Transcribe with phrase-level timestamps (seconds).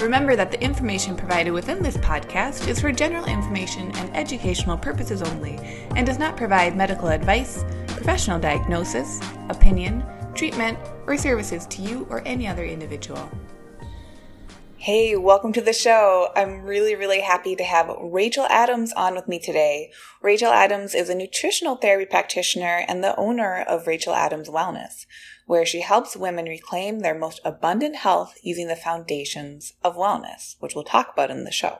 [0.00, 5.22] Remember that the information provided within this podcast is for general information and educational purposes
[5.22, 5.56] only
[5.96, 10.04] and does not provide medical advice, professional diagnosis, opinion,
[10.36, 13.28] treatment, or services to you or any other individual.
[14.76, 16.28] Hey, welcome to the show.
[16.36, 19.90] I'm really, really happy to have Rachel Adams on with me today.
[20.22, 25.06] Rachel Adams is a nutritional therapy practitioner and the owner of Rachel Adams Wellness
[25.48, 30.74] where she helps women reclaim their most abundant health using the foundations of wellness, which
[30.74, 31.78] we'll talk about in the show.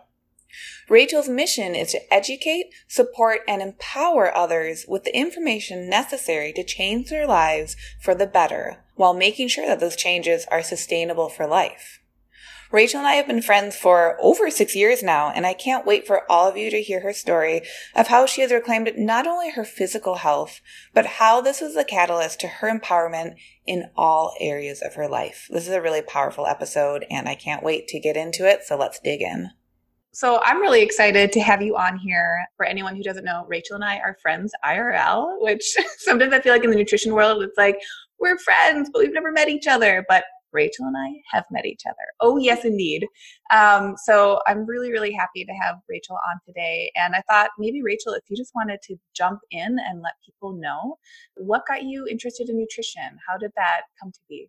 [0.89, 7.11] Rachel's mission is to educate, support, and empower others with the information necessary to change
[7.11, 11.98] their lives for the better while making sure that those changes are sustainable for life.
[12.71, 16.07] Rachel and I have been friends for over six years now, and I can't wait
[16.07, 17.63] for all of you to hear her story
[17.97, 20.61] of how she has reclaimed not only her physical health,
[20.93, 25.47] but how this was the catalyst to her empowerment in all areas of her life.
[25.49, 28.77] This is a really powerful episode, and I can't wait to get into it, so
[28.77, 29.49] let's dig in.
[30.13, 32.45] So I'm really excited to have you on here.
[32.59, 36.53] For anyone who doesn't know, Rachel and I are friends IRL, which sometimes I feel
[36.53, 37.81] like in the nutrition world, it's like
[38.19, 40.05] we're friends, but we've never met each other.
[40.07, 41.97] But Rachel and I have met each other.
[42.21, 43.07] Oh, yes, indeed.
[43.53, 46.91] Um, so I'm really, really happy to have Rachel on today.
[46.97, 50.53] And I thought maybe, Rachel, if you just wanted to jump in and let people
[50.53, 50.97] know
[51.37, 53.19] what got you interested in nutrition?
[53.27, 54.49] How did that come to be?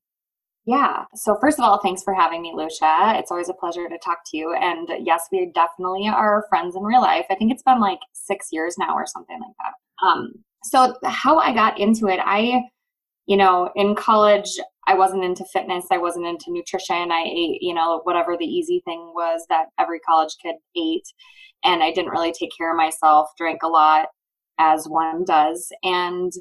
[0.66, 1.06] Yeah.
[1.16, 3.14] So, first of all, thanks for having me, Lucia.
[3.16, 4.54] It's always a pleasure to talk to you.
[4.54, 7.26] And yes, we definitely are friends in real life.
[7.32, 10.06] I think it's been like six years now or something like that.
[10.06, 12.62] Um, so, how I got into it, I,
[13.30, 14.50] you know, in college,
[14.88, 15.86] I wasn't into fitness.
[15.92, 17.12] I wasn't into nutrition.
[17.12, 21.08] I ate, you know, whatever the easy thing was that every college kid ate.
[21.64, 24.08] And I didn't really take care of myself, drank a lot
[24.58, 25.72] as one does.
[25.84, 26.32] And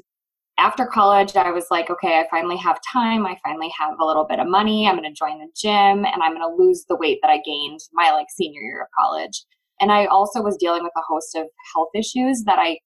[0.57, 3.27] after college, I was like, okay, I finally have time.
[3.27, 4.87] I finally have a little bit of money.
[4.87, 7.39] I'm going to join the gym and I'm going to lose the weight that I
[7.45, 9.45] gained my like senior year of college.
[9.79, 11.45] And I also was dealing with a host of
[11.75, 12.79] health issues that I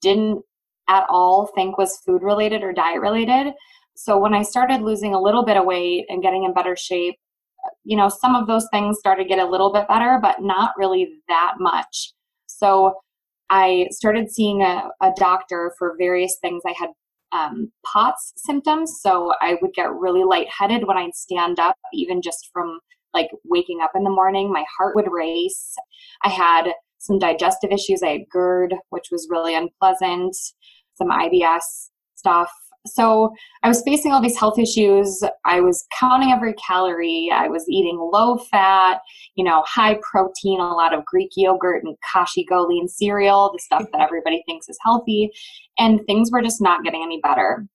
[0.00, 0.42] didn't
[0.88, 3.52] at all think was food related or diet related.
[3.94, 7.16] So when I started losing a little bit of weight and getting in better shape,
[7.84, 10.72] you know, some of those things started to get a little bit better, but not
[10.76, 12.12] really that much.
[12.46, 12.94] So
[13.50, 16.62] I started seeing a, a doctor for various things.
[16.66, 16.90] I had
[17.32, 22.50] um, POTS symptoms, so I would get really lightheaded when I'd stand up, even just
[22.52, 22.78] from
[23.14, 24.52] like waking up in the morning.
[24.52, 25.74] My heart would race.
[26.22, 28.02] I had some digestive issues.
[28.02, 30.36] I had GERD, which was really unpleasant,
[30.96, 32.50] some IBS stuff
[32.86, 35.22] so I was facing all these health issues.
[35.44, 37.30] I was counting every calorie.
[37.32, 39.00] I was eating low fat,
[39.34, 43.84] you know, high protein, a lot of Greek yogurt and kashi lean cereal, the stuff
[43.92, 45.30] that everybody thinks is healthy.
[45.78, 47.66] And things were just not getting any better.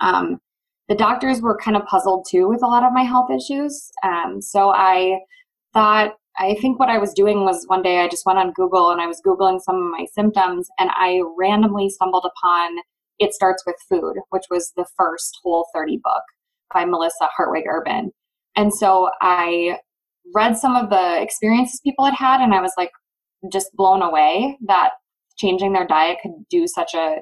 [0.00, 0.40] Um,
[0.88, 3.90] the doctors were kind of puzzled too with a lot of my health issues.
[4.02, 5.18] Um, so I
[5.74, 8.90] thought, I think what I was doing was one day I just went on Google
[8.90, 12.78] and I was Googling some of my symptoms and I randomly stumbled upon
[13.18, 16.22] it Starts with Food, which was the first Whole 30 book
[16.72, 18.12] by Melissa Hartwig Urban.
[18.56, 19.78] And so I
[20.34, 22.90] read some of the experiences people had had, and I was like
[23.50, 24.90] just blown away that
[25.36, 27.16] changing their diet could do such a,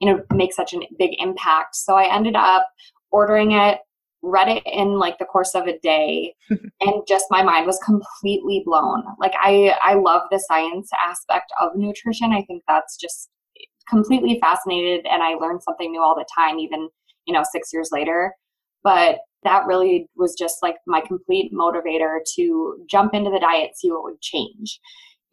[0.00, 1.76] you know, make such a big impact.
[1.76, 2.66] So I ended up
[3.10, 3.78] ordering it,
[4.22, 8.62] read it in like the course of a day, and just my mind was completely
[8.64, 9.02] blown.
[9.18, 12.32] Like I, I love the science aspect of nutrition.
[12.32, 13.28] I think that's just
[13.88, 16.88] completely fascinated and I learned something new all the time, even,
[17.26, 18.34] you know, six years later.
[18.84, 23.90] But that really was just like my complete motivator to jump into the diet, see
[23.90, 24.80] what would change.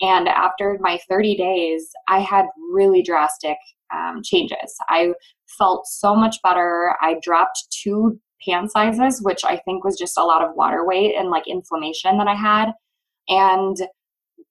[0.02, 3.58] And after my 30 days, I had really drastic
[3.94, 4.76] um, changes.
[4.90, 5.14] I
[5.58, 6.96] felt so much better.
[7.02, 11.16] I dropped two pant sizes, which I think was just a lot of water weight
[11.16, 12.72] and like inflammation that I had.
[13.28, 13.78] And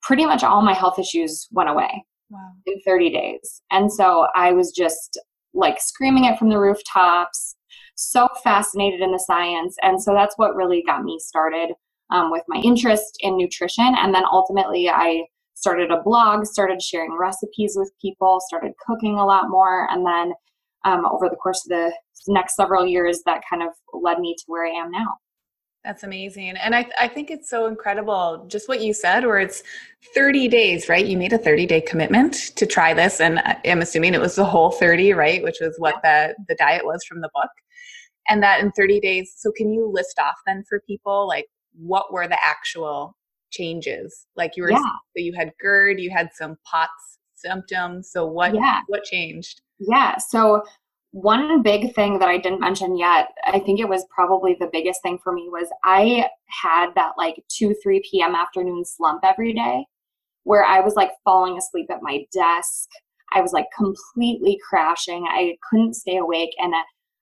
[0.02, 2.52] pretty much all my health issues went away wow.
[2.67, 3.62] in 30 days.
[3.70, 5.19] And so I was just
[5.55, 7.56] like screaming it from the rooftops,
[7.94, 9.76] so fascinated in the science.
[9.82, 11.75] And so that's what really got me started
[12.11, 13.94] um, with my interest in nutrition.
[13.99, 15.25] And then ultimately, I
[15.55, 19.88] started a blog, started sharing recipes with people, started cooking a lot more.
[19.90, 20.32] And then
[20.84, 21.92] um, over the course of the
[22.28, 25.16] next several years, that kind of led me to where I am now.
[25.84, 26.56] That's amazing.
[26.56, 29.62] And I, I think it's so incredible, just what you said, where it's
[30.14, 31.06] 30 days, right?
[31.06, 33.20] You made a 30 day commitment to try this.
[33.20, 35.42] And I'm assuming it was the whole 30, right?
[35.42, 37.50] Which was what the, the diet was from the book.
[38.28, 39.32] And that in 30 days.
[39.36, 43.16] So can you list off then for people, like what were the actual
[43.50, 44.26] changes?
[44.36, 44.78] Like you were, yeah.
[44.78, 48.11] so you had GERD, you had some POTS symptoms.
[48.11, 48.81] So what, yeah.
[48.87, 49.62] what changed?
[49.79, 50.17] Yeah.
[50.19, 50.62] So
[51.12, 55.02] one big thing that I didn't mention yet, I think it was probably the biggest
[55.02, 56.26] thing for me was I
[56.62, 58.35] had that like 2 3 p.m.
[58.35, 59.87] afternoon slump every day
[60.44, 62.88] where I was like falling asleep at my desk.
[63.32, 65.26] I was like completely crashing.
[65.29, 66.79] I couldn't stay awake and uh,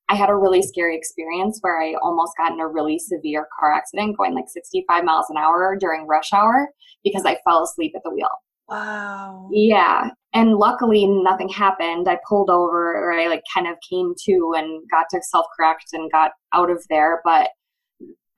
[0.09, 3.73] I had a really scary experience where I almost got in a really severe car
[3.73, 6.69] accident going like 65 miles an hour during rush hour
[7.03, 8.29] because I fell asleep at the wheel.
[8.69, 9.49] Wow.
[9.53, 10.11] Yeah.
[10.35, 12.09] And luckily nothing happened.
[12.09, 15.87] I pulled over or I like kind of came to and got to self correct
[15.93, 17.21] and got out of there.
[17.25, 17.51] But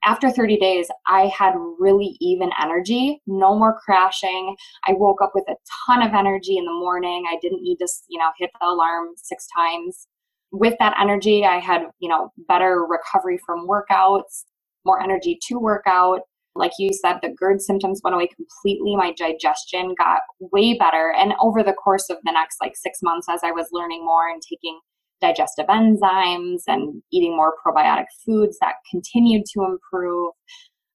[0.05, 4.55] after 30 days, I had really even energy, no more crashing.
[4.87, 5.55] I woke up with a
[5.85, 7.25] ton of energy in the morning.
[7.29, 10.07] I didn't need to, you know, hit the alarm six times.
[10.51, 14.45] With that energy, I had, you know, better recovery from workouts,
[14.85, 16.21] more energy to work out.
[16.59, 18.95] Like you said, the GERD symptoms went away completely.
[18.95, 21.13] My digestion got way better.
[21.17, 24.29] And over the course of the next like six months, as I was learning more
[24.29, 24.79] and taking
[25.21, 30.33] digestive enzymes and eating more probiotic foods, that continued to improve.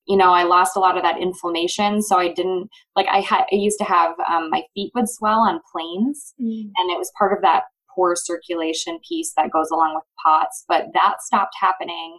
[0.06, 2.02] You know, I lost a lot of that inflammation.
[2.02, 5.40] So I didn't, like, I had, I used to have um, my feet would swell
[5.40, 6.70] on planes, mm.
[6.76, 7.64] and it was part of that
[7.94, 10.64] poor circulation piece that goes along with POTS.
[10.68, 12.18] But that stopped happening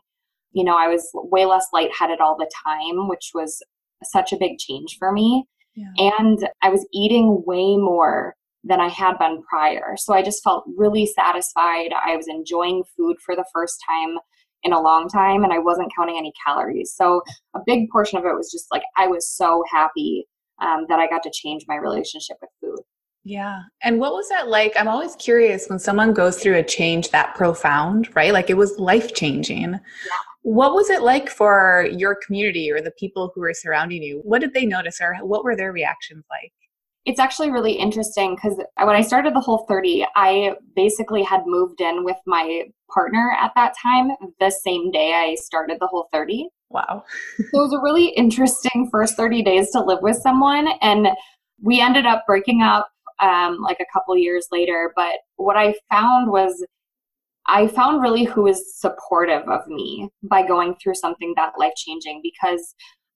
[0.56, 3.62] you know, I was way less lightheaded all the time, which was
[4.04, 5.46] such a big change for me.
[5.76, 5.92] Yeah.
[5.98, 9.96] And I was eating way more than I had been prior.
[9.98, 11.90] So I just felt really satisfied.
[11.94, 14.18] I was enjoying food for the first time
[14.64, 16.94] in a long time and I wasn't counting any calories.
[16.96, 17.22] So
[17.54, 20.26] a big portion of it was just like I was so happy
[20.62, 22.80] um, that I got to change my relationship with food.
[23.26, 23.64] Yeah.
[23.84, 24.74] And what was that like?
[24.78, 28.32] I'm always curious when someone goes through a change that profound, right?
[28.32, 29.74] Like it was life changing.
[29.74, 29.80] Yeah.
[30.46, 34.22] What was it like for your community or the people who were surrounding you?
[34.24, 36.54] What did they notice or what were their reactions like?
[37.04, 41.82] It's actually really interesting because when I started the Whole 30, I basically had moved
[41.82, 46.48] in with my partner at that time the same day I started the Whole 30.
[46.70, 47.04] Wow.
[47.38, 50.68] so it was a really interesting first 30 days to live with someone.
[50.82, 51.08] And
[51.60, 54.94] we ended up breaking up um, like a couple years later.
[54.96, 56.64] But what I found was
[57.48, 62.22] I found really who was supportive of me by going through something that life changing
[62.24, 62.74] because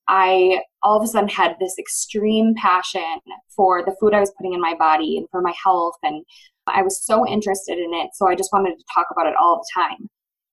[0.07, 3.19] I all of a sudden had this extreme passion
[3.55, 5.95] for the food I was putting in my body and for my health.
[6.03, 6.23] And
[6.67, 8.11] I was so interested in it.
[8.13, 10.09] So I just wanted to talk about it all the time.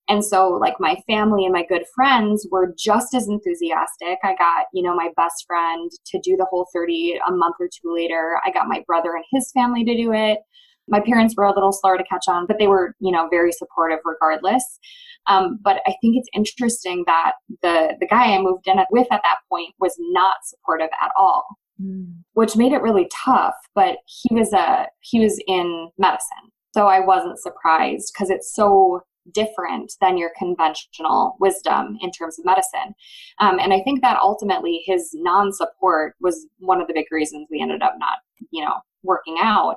[0.08, 4.19] And so, like, my family and my good friends were just as enthusiastic.
[4.22, 7.67] I got, you know, my best friend to do the whole 30 a month or
[7.69, 8.38] two later.
[8.44, 10.38] I got my brother and his family to do it
[10.88, 13.52] my parents were a little slower to catch on, but they were, you know, very
[13.52, 14.78] supportive regardless.
[15.26, 19.22] Um, but I think it's interesting that the the guy I moved in with at
[19.24, 21.44] that point was not supportive at all,
[21.82, 22.12] mm.
[22.34, 23.54] which made it really tough.
[23.74, 29.00] But he was a he was in medicine, so I wasn't surprised because it's so
[29.32, 32.94] different than your conventional wisdom in terms of medicine.
[33.40, 37.48] Um, and I think that ultimately his non support was one of the big reasons
[37.50, 38.18] we ended up not,
[38.50, 39.76] you know, working out.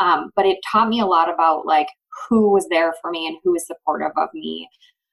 [0.00, 1.88] Um, but it taught me a lot about like
[2.28, 4.68] who was there for me and who was supportive of me.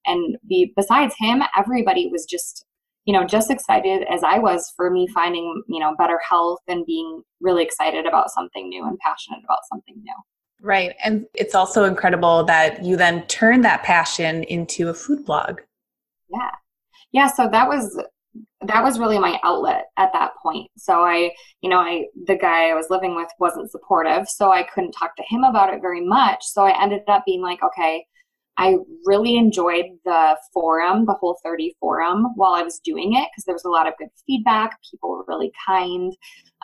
[0.05, 2.65] And be, besides him, everybody was just,
[3.05, 6.85] you know, just excited as I was for me finding, you know, better health and
[6.85, 10.13] being really excited about something new and passionate about something new.
[10.61, 10.95] Right.
[11.03, 15.59] And it's also incredible that you then turned that passion into a food blog.
[16.29, 16.51] Yeah.
[17.11, 17.27] Yeah.
[17.27, 18.01] So that was
[18.61, 20.69] that was really my outlet at that point.
[20.77, 24.63] So I, you know, I the guy I was living with wasn't supportive, so I
[24.63, 26.43] couldn't talk to him about it very much.
[26.43, 28.05] So I ended up being like, okay,
[28.57, 33.45] I really enjoyed the forum, the whole 30 forum while I was doing it because
[33.45, 34.79] there was a lot of good feedback.
[34.89, 36.15] People were really kind.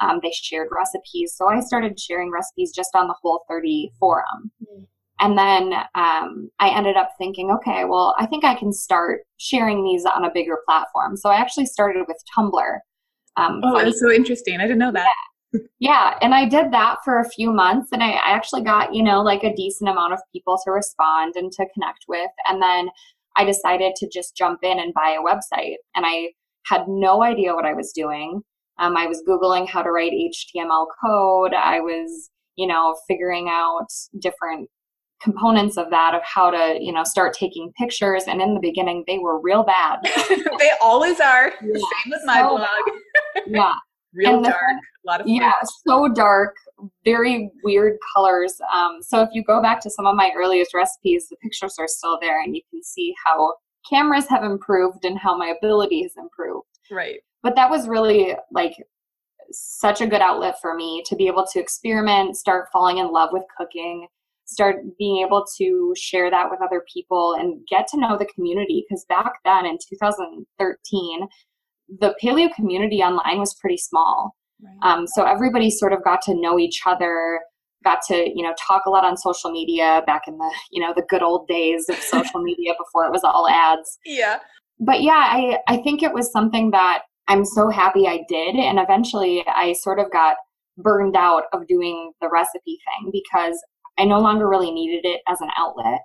[0.01, 1.35] Um, they shared recipes.
[1.35, 4.51] So I started sharing recipes just on the whole 30 forum.
[4.63, 4.83] Mm-hmm.
[5.23, 9.81] And then um, I ended up thinking, okay, well, I think I can start sharing
[9.81, 11.15] these on a bigger platform.
[11.15, 12.79] So I actually started with Tumblr.
[13.37, 14.59] Um, oh, that's so interesting.
[14.59, 15.07] I didn't know that.
[15.53, 15.59] Yeah.
[15.79, 16.17] yeah.
[16.21, 19.21] And I did that for a few months and I, I actually got, you know,
[19.21, 22.29] like a decent amount of people to respond and to connect with.
[22.45, 22.89] And then
[23.37, 25.75] I decided to just jump in and buy a website.
[25.95, 26.33] And I
[26.65, 28.41] had no idea what I was doing.
[28.77, 31.53] Um, I was Googling how to write HTML code.
[31.53, 33.87] I was, you know, figuring out
[34.19, 34.69] different
[35.23, 39.03] components of that of how to you know start taking pictures and in the beginning
[39.07, 39.99] they were real bad.
[40.59, 41.51] They always are.
[41.61, 42.67] Yeah, same with my so blog.
[43.47, 43.73] yeah.
[44.13, 45.53] Real and dark a lot of yeah
[45.87, 46.55] so dark
[47.03, 51.27] very weird colors um, so if you go back to some of my earliest recipes
[51.29, 53.53] the pictures are still there and you can see how
[53.89, 56.67] cameras have improved and how my ability has improved.
[56.91, 57.19] Right.
[57.41, 58.75] But that was really like
[59.51, 63.29] such a good outlet for me to be able to experiment start falling in love
[63.31, 64.07] with cooking
[64.53, 68.85] start being able to share that with other people and get to know the community
[68.87, 71.27] because back then in 2013
[71.99, 74.35] the paleo community online was pretty small.
[74.61, 74.93] Right.
[74.93, 77.41] um, so everybody sort of got to know each other
[77.83, 80.93] got to you know talk a lot on social media back in the you know
[80.95, 83.99] the good old days of social media before it was all ads.
[84.05, 84.39] Yeah.
[84.79, 88.79] But yeah i i think it was something that i'm so happy i did and
[88.79, 90.37] eventually i sort of got
[90.77, 93.61] burned out of doing the recipe thing because
[93.97, 96.01] I no longer really needed it as an outlet.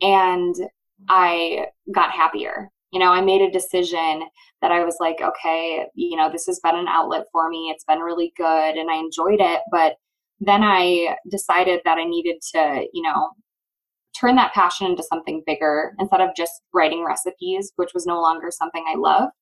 [0.00, 0.54] And
[1.08, 2.70] I got happier.
[2.92, 4.22] You know, I made a decision
[4.62, 7.70] that I was like, okay, you know, this has been an outlet for me.
[7.70, 9.60] It's been really good and I enjoyed it.
[9.70, 9.96] But
[10.40, 13.30] then I decided that I needed to, you know,
[14.18, 18.50] turn that passion into something bigger instead of just writing recipes, which was no longer
[18.50, 19.32] something I loved.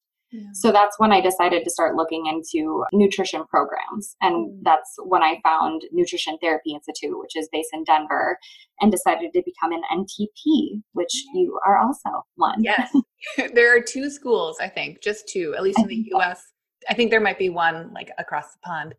[0.53, 4.15] So that's when I decided to start looking into nutrition programs.
[4.21, 4.59] And mm.
[4.63, 8.39] that's when I found Nutrition Therapy Institute, which is based in Denver,
[8.81, 12.63] and decided to become an NTP, which you are also one.
[12.63, 12.95] Yes.
[13.55, 16.43] there are two schools, I think, just two, at least in the US.
[16.89, 18.95] I think there might be one like across the pond,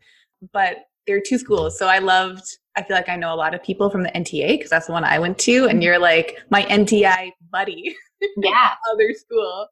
[0.52, 1.78] but there are two schools.
[1.78, 2.44] So I loved,
[2.76, 4.94] I feel like I know a lot of people from the NTA because that's the
[4.94, 5.64] one I went to.
[5.64, 5.82] And mm-hmm.
[5.82, 7.96] you're like my NTI buddy.
[8.36, 8.74] Yeah.
[8.92, 9.70] other school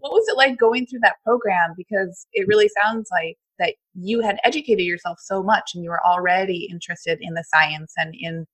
[0.00, 1.74] what was it like going through that program?
[1.76, 6.04] Because it really sounds like that you had educated yourself so much and you were
[6.06, 8.46] already interested in the science and in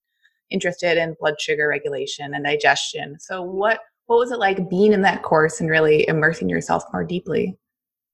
[0.51, 3.19] interested in blood sugar regulation and digestion.
[3.19, 7.05] So what what was it like being in that course and really immersing yourself more
[7.05, 7.57] deeply?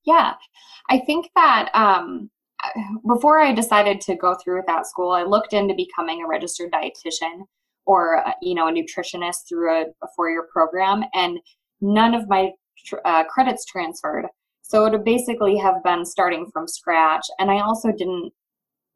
[0.04, 0.34] Yeah,
[0.88, 2.30] I think that um,
[3.06, 6.70] before I decided to go through with that school, I looked into becoming a registered
[6.72, 7.42] dietitian
[7.86, 11.38] or uh, you know a nutritionist through a, a four-year program, and
[11.80, 12.50] none of my
[13.04, 14.26] uh, credits transferred.
[14.62, 17.26] So it would basically have been starting from scratch.
[17.38, 18.32] And I also didn't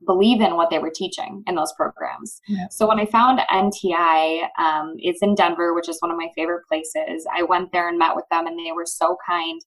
[0.06, 2.40] believe in what they were teaching in those programs.
[2.48, 2.66] Yeah.
[2.70, 6.66] So when I found NTI, um, it's in Denver, which is one of my favorite
[6.68, 7.26] places.
[7.34, 9.60] I went there and met with them, and they were so kind.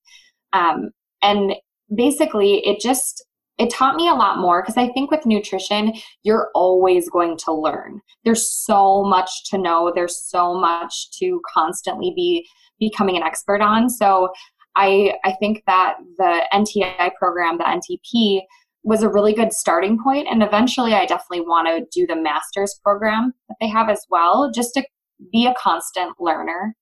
[0.53, 0.89] Um,
[1.22, 1.55] and
[1.93, 3.25] basically, it just
[3.57, 5.93] it taught me a lot more because I think with nutrition,
[6.24, 8.01] you're always going to learn.
[8.25, 9.91] There's so much to know.
[9.95, 12.45] There's so much to constantly be
[12.79, 13.89] becoming an expert on.
[13.89, 14.29] So
[14.75, 18.41] I, I think that the NTI program, the NTP,
[18.84, 20.27] was a really good starting point.
[20.29, 24.51] And eventually, I definitely want to do the master's program that they have as well,
[24.53, 24.84] just to
[25.32, 26.75] be a constant learner.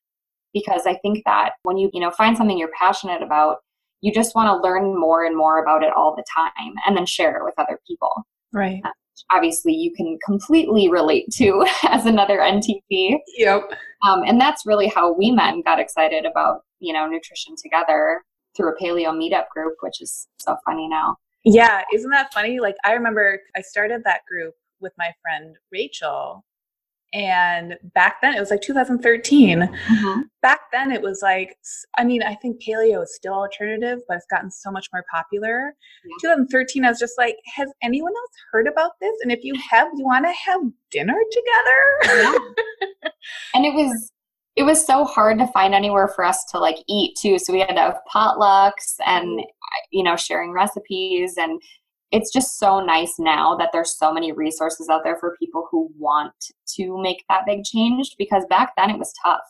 [0.53, 3.57] Because I think that when you, you know, find something you're passionate about,
[4.01, 7.05] you just want to learn more and more about it all the time and then
[7.05, 8.11] share it with other people.
[8.51, 8.81] Right.
[8.83, 8.89] Uh,
[9.31, 13.17] Obviously you can completely relate to as another NTP.
[13.37, 13.71] Yep.
[14.07, 18.21] Um, and that's really how we met and got excited about, you know, nutrition together
[18.55, 21.17] through a paleo meetup group, which is so funny now.
[21.45, 22.59] Yeah, isn't that funny?
[22.59, 26.43] Like I remember I started that group with my friend Rachel
[27.13, 30.21] and back then it was like 2013 mm-hmm.
[30.41, 31.55] back then it was like
[31.97, 35.75] i mean i think paleo is still alternative but it's gotten so much more popular
[36.23, 36.29] yeah.
[36.35, 39.87] 2013 i was just like has anyone else heard about this and if you have
[39.95, 43.09] you want to have dinner together yeah.
[43.53, 44.11] and it was
[44.55, 47.59] it was so hard to find anywhere for us to like eat too so we
[47.59, 49.41] had to have potlucks and
[49.91, 51.61] you know sharing recipes and
[52.13, 55.89] it's just so nice now that there's so many resources out there for people who
[55.97, 56.33] want
[56.75, 59.41] to make that big change because back then it was tough.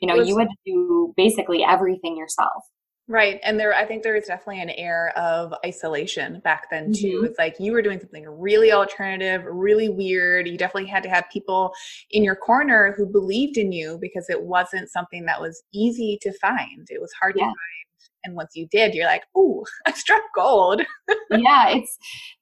[0.00, 2.62] You know, was, you had to do basically everything yourself.
[3.08, 3.40] Right.
[3.42, 7.18] And there I think there is definitely an air of isolation back then too.
[7.18, 7.26] Mm-hmm.
[7.26, 10.46] It's like you were doing something really alternative, really weird.
[10.46, 11.72] You definitely had to have people
[12.12, 16.32] in your corner who believed in you because it wasn't something that was easy to
[16.38, 16.86] find.
[16.88, 17.44] It was hard yeah.
[17.44, 17.85] to find
[18.26, 20.82] and once you did you're like oh i struck gold.
[21.30, 21.98] Yeah it's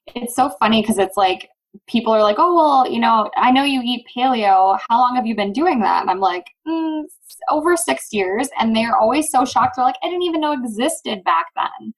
[0.07, 1.49] it's so funny because it's like
[1.87, 4.77] people are like oh well you know i know you eat paleo.
[4.89, 6.01] How long have you been doing that?
[6.01, 7.03] And i'm like mm,
[7.49, 8.49] over six years.
[8.59, 9.75] And they're always so shocked.
[9.75, 11.93] They're like i didn't even know existed back then.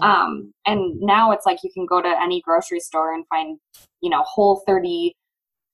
[0.00, 3.58] Um, and now it's like you can go to any grocery store and find
[4.00, 5.14] you know whole 30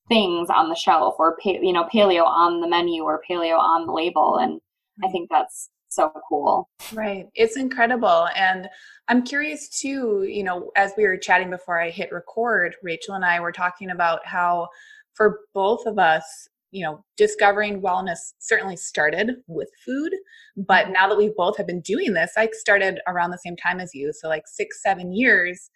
[0.08, 3.92] things on the shelf or you know paleo on the menu or paleo on the
[3.92, 4.38] label.
[4.38, 4.60] And
[5.04, 6.68] i think that's so cool.
[6.92, 7.26] Right.
[7.34, 8.28] It's incredible.
[8.36, 8.68] And
[9.08, 13.24] I'm curious too, you know, as we were chatting before I hit record, Rachel and
[13.24, 14.68] I were talking about how
[15.14, 20.12] for both of us, you know, discovering wellness certainly started with food,
[20.56, 20.92] but mm-hmm.
[20.92, 23.94] now that we both have been doing this, I started around the same time as
[23.94, 24.12] you.
[24.12, 25.70] So, like six, seven years,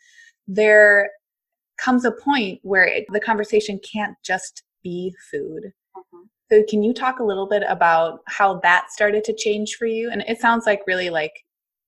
[0.47, 1.11] there
[1.78, 5.73] comes a point where it, the conversation can't just be food.
[6.52, 10.11] So, can you talk a little bit about how that started to change for you?
[10.11, 11.32] And it sounds like really like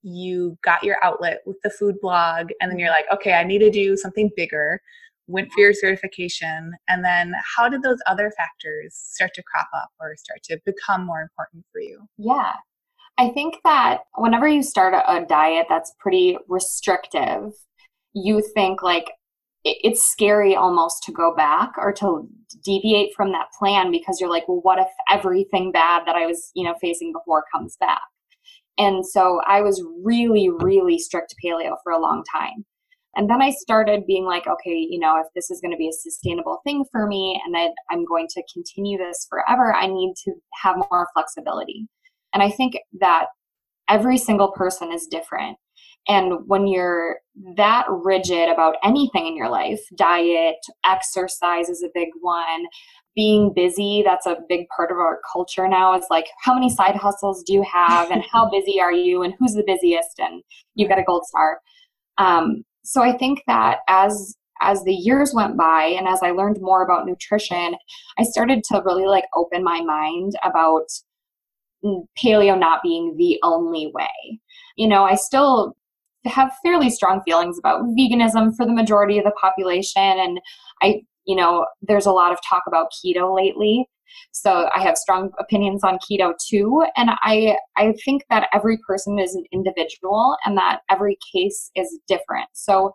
[0.03, 3.05] you got your outlet with the food blog, and then you're mm-hmm.
[3.11, 4.81] like, okay, I need to do something bigger
[5.27, 9.89] went for your certification and then how did those other factors start to crop up
[10.01, 12.53] or start to become more important for you yeah
[13.17, 17.53] i think that whenever you start a diet that's pretty restrictive
[18.13, 19.13] you think like
[19.65, 22.29] it's scary almost to go back or to
[22.63, 26.51] deviate from that plan because you're like well what if everything bad that i was
[26.55, 28.01] you know facing before comes back
[28.79, 32.65] and so i was really really strict paleo for a long time
[33.17, 35.89] and then I started being like, okay, you know, if this is going to be
[35.89, 40.15] a sustainable thing for me and that I'm going to continue this forever, I need
[40.25, 41.87] to have more flexibility.
[42.33, 43.27] And I think that
[43.89, 45.57] every single person is different.
[46.09, 47.19] And when you're
[47.57, 52.67] that rigid about anything in your life, diet, exercise is a big one,
[53.15, 56.97] being busy, that's a big part of our culture now is like, how many side
[56.97, 58.11] hustles do you have?
[58.11, 59.23] And how busy are you?
[59.23, 60.19] And who's the busiest?
[60.19, 60.43] And
[60.75, 61.61] you get a gold star.
[62.19, 66.59] Um, so I think that as as the years went by and as I learned
[66.61, 67.75] more about nutrition,
[68.19, 70.87] I started to really like open my mind about
[71.85, 74.41] paleo not being the only way.
[74.77, 75.77] You know, I still
[76.27, 80.41] have fairly strong feelings about veganism for the majority of the population and
[80.83, 83.87] I you know, there's a lot of talk about keto lately.
[84.31, 86.85] So I have strong opinions on keto too.
[86.97, 91.99] And I, I think that every person is an individual and that every case is
[92.07, 92.49] different.
[92.53, 92.93] So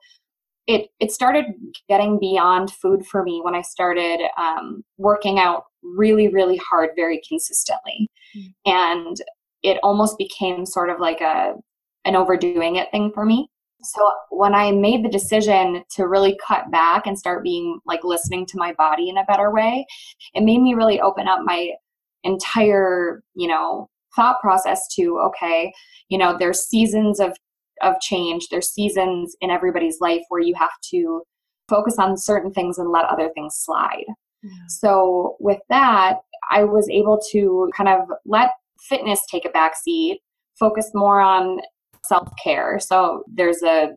[0.68, 1.46] it, it started
[1.90, 7.22] getting beyond food for me when I started um, working out really, really hard, very
[7.28, 8.10] consistently.
[8.38, 8.72] Mm-hmm.
[8.72, 9.18] And
[9.64, 11.56] it almost became sort of like a,
[12.06, 13.50] an overdoing it thing for me.
[13.82, 18.46] So when I made the decision to really cut back and start being like listening
[18.48, 19.86] to my body in a better way,
[20.34, 21.70] it made me really open up my
[22.24, 25.72] entire, you know, thought process to okay,
[26.10, 27.38] you know, there's seasons of
[27.82, 31.24] of change, there's seasons in everybody's life where you have to
[31.70, 34.04] focus on certain things and let other things slide.
[34.44, 34.52] Yeah.
[34.68, 36.18] So with that,
[36.52, 40.20] I was able to kind of let fitness take a back seat,
[40.60, 41.60] focus more on
[42.10, 42.80] self care.
[42.80, 43.92] So there's a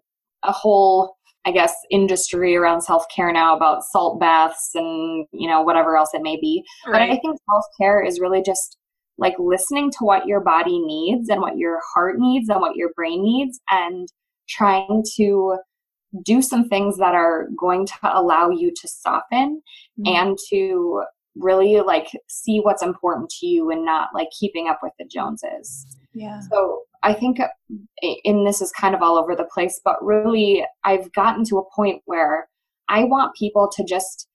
[0.44, 5.62] a whole I guess industry around self care now about salt baths and you know
[5.62, 6.62] whatever else it may be.
[6.86, 6.92] Right.
[6.92, 8.78] But I think self care is really just
[9.18, 12.90] like listening to what your body needs and what your heart needs and what your
[12.94, 14.08] brain needs and
[14.48, 15.56] trying to
[16.24, 19.62] do some things that are going to allow you to soften
[19.98, 20.14] mm-hmm.
[20.14, 21.02] and to
[21.36, 25.86] really like see what's important to you and not like keeping up with the joneses
[26.14, 27.38] yeah so I think,
[28.24, 31.74] and this is kind of all over the place, but really, I've gotten to a
[31.74, 32.48] point where
[32.88, 34.28] I want people to just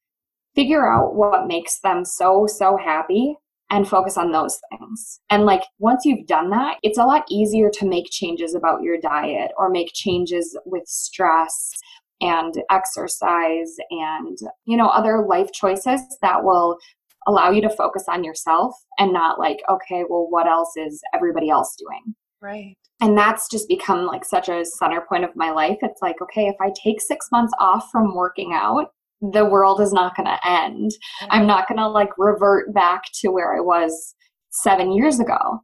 [0.55, 3.35] figure out what makes them so, so happy
[3.69, 5.19] and focus on those things.
[5.29, 8.97] And like once you've done that, it's a lot easier to make changes about your
[8.99, 11.71] diet or make changes with stress
[12.19, 16.79] and exercise and you know other life choices that will
[17.27, 21.49] allow you to focus on yourself and not like okay well what else is everybody
[21.49, 22.77] else doing Right.
[23.01, 25.77] And that's just become like such a center point of my life.
[25.81, 29.93] It's like, okay, if I take six months off from working out, the world is
[29.93, 30.91] not going to end.
[31.29, 34.15] I'm not going to like revert back to where I was
[34.49, 35.61] seven years ago.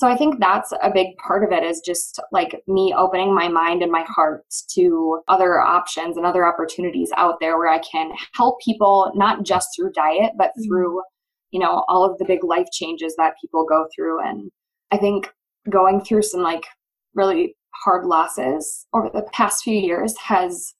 [0.00, 3.48] So I think that's a big part of it is just like me opening my
[3.48, 8.10] mind and my heart to other options and other opportunities out there where I can
[8.32, 10.62] help people not just through diet, but mm-hmm.
[10.62, 11.02] through,
[11.50, 14.26] you know, all of the big life changes that people go through.
[14.26, 14.50] And
[14.90, 15.30] I think
[15.68, 16.64] going through some like
[17.14, 20.72] really hard losses over the past few years has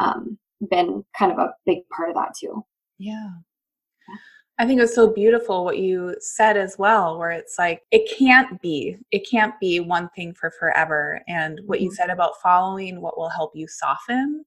[0.00, 0.36] um,
[0.68, 2.64] been kind of a big part of that too.
[2.98, 3.28] Yeah.
[4.58, 8.08] I think it was so beautiful what you said as well, where it's like, it
[8.16, 11.20] can't be, it can't be one thing for forever.
[11.26, 11.94] And what you mm-hmm.
[11.94, 14.44] said about following what will help you soften,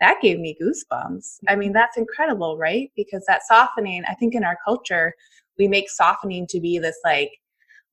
[0.00, 1.38] that gave me goosebumps.
[1.48, 1.74] I mean, mm-hmm.
[1.74, 2.92] that's incredible, right?
[2.94, 5.14] Because that softening, I think in our culture,
[5.58, 7.32] we make softening to be this like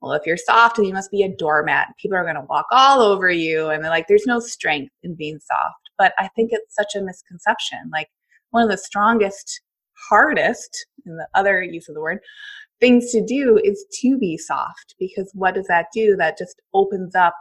[0.02, 1.88] well, if you're soft, you must be a doormat.
[2.00, 3.70] People are going to walk all over you.
[3.70, 5.90] And they're like, there's no strength in being soft.
[5.98, 7.80] But I think it's such a misconception.
[7.92, 8.10] Like,
[8.52, 9.62] one of the strongest,
[10.10, 12.20] hardest, in the other use of the word,
[12.80, 14.96] things to do is to be soft.
[15.00, 16.16] Because what does that do?
[16.16, 17.36] That just opens up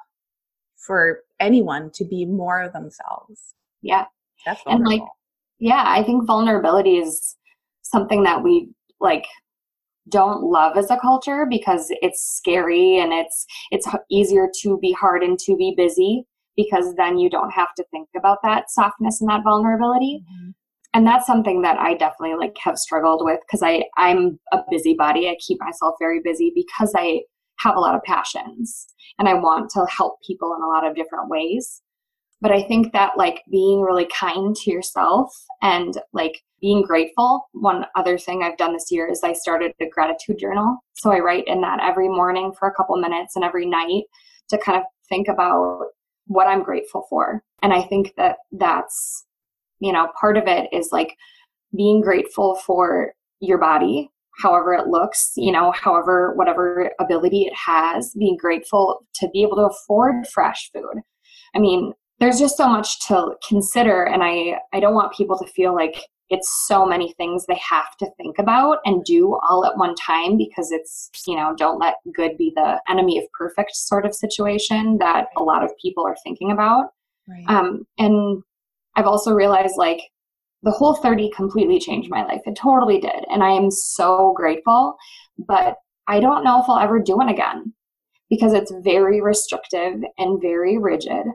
[0.77, 3.55] for anyone to be more of themselves.
[3.83, 4.05] Yeah.
[4.45, 4.93] That's vulnerable.
[4.93, 5.09] And like,
[5.59, 7.37] yeah, I think vulnerability is
[7.83, 8.69] something that we
[9.01, 9.27] like
[10.09, 15.23] don't love as a culture because it's scary and it's it's easier to be hard
[15.23, 16.25] and to be busy
[16.57, 20.51] because then you don't have to think about that softness and that vulnerability mm-hmm.
[20.97, 25.29] And that's something that i definitely like have struggled with because i i'm a busybody.
[25.29, 27.21] I keep myself very busy because i
[27.59, 28.87] have a lot of passions
[29.19, 31.83] and i want to help people in a lot of different ways.
[32.41, 35.31] But i think that like being really kind to yourself
[35.63, 37.47] and like being grateful.
[37.53, 40.79] One other thing i've done this year is i started a gratitude journal.
[40.95, 44.05] So i write in that every morning for a couple minutes and every night
[44.49, 45.89] to kind of think about
[46.27, 47.43] what i'm grateful for.
[47.63, 49.26] And i think that that's
[49.81, 51.17] you know part of it is like
[51.77, 58.15] being grateful for your body however it looks you know however whatever ability it has
[58.19, 61.03] being grateful to be able to afford fresh food
[61.55, 65.51] i mean there's just so much to consider and i i don't want people to
[65.53, 69.77] feel like it's so many things they have to think about and do all at
[69.77, 74.05] one time because it's you know don't let good be the enemy of perfect sort
[74.05, 76.87] of situation that a lot of people are thinking about
[77.29, 77.45] right.
[77.49, 78.43] um, and
[78.97, 80.01] i've also realized like
[80.63, 82.41] the whole 30 completely changed my life.
[82.45, 84.97] It totally did and i am so grateful
[85.39, 85.77] but
[86.09, 87.73] i don't know if i'll ever do one again
[88.31, 91.27] because it's very restrictive and very rigid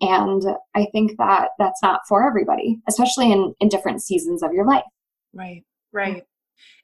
[0.00, 0.42] and
[0.74, 4.84] i think that that's not for everybody especially in in different seasons of your life.
[5.34, 6.24] Right right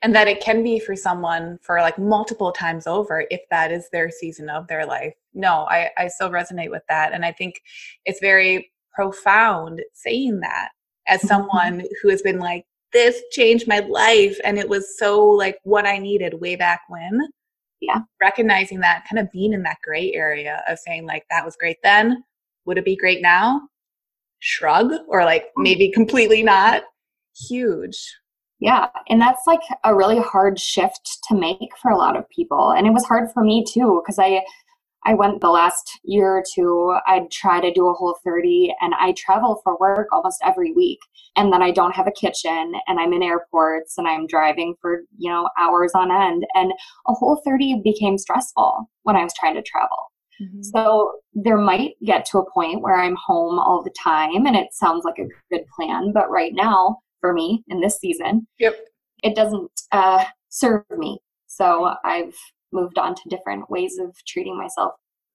[0.02, 3.88] and that it can be for someone for like multiple times over if that is
[3.90, 5.14] their season of their life.
[5.34, 7.60] No i i still resonate with that and i think
[8.04, 10.70] it's very profound saying that
[11.06, 11.28] as mm-hmm.
[11.28, 15.86] someone who has been like this changed my life and it was so like what
[15.86, 17.20] i needed way back when
[17.80, 21.56] yeah recognizing that kind of being in that gray area of saying like that was
[21.56, 22.22] great then
[22.66, 23.62] would it be great now?
[24.40, 25.62] Shrug or like mm.
[25.62, 26.82] maybe completely not.
[27.48, 27.96] Huge.
[28.58, 32.72] Yeah, and that's like a really hard shift to make for a lot of people.
[32.72, 34.42] And it was hard for me too because I
[35.06, 38.92] I went the last year or two, I'd try to do a whole 30 and
[38.98, 40.98] I travel for work almost every week.
[41.36, 45.02] And then I don't have a kitchen and I'm in airports and I'm driving for,
[45.16, 46.44] you know, hours on end.
[46.54, 46.72] And
[47.06, 50.10] a whole 30 became stressful when I was trying to travel.
[50.42, 50.62] Mm-hmm.
[50.62, 54.72] So there might get to a point where I'm home all the time and it
[54.72, 56.12] sounds like a good plan.
[56.12, 58.74] But right now, for me in this season, yep.
[59.22, 61.20] it doesn't uh, serve me.
[61.46, 62.34] So I've
[62.72, 64.92] moved on to different ways of treating myself.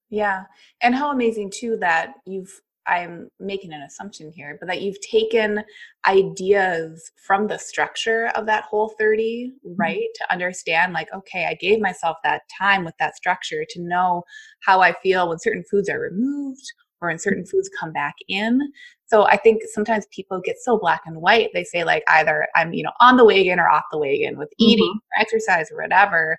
[0.10, 0.44] Yeah.
[0.82, 5.64] And how amazing, too, that you've I'm making an assumption here, but that you've taken
[6.08, 9.76] ideas from the structure of that whole 30, mm-hmm.
[9.80, 9.98] right?
[9.98, 10.24] Mm-hmm.
[10.24, 14.24] To understand, like, okay, I gave myself that time with that structure to know
[14.62, 16.64] how I feel when certain foods are removed
[17.02, 18.60] or when certain foods come back in.
[19.08, 21.50] So I think sometimes people get so black and white.
[21.54, 24.50] They say, like, either I'm, you know, on the wagon or off the wagon with
[24.58, 24.98] eating mm-hmm.
[24.98, 26.38] or exercise or whatever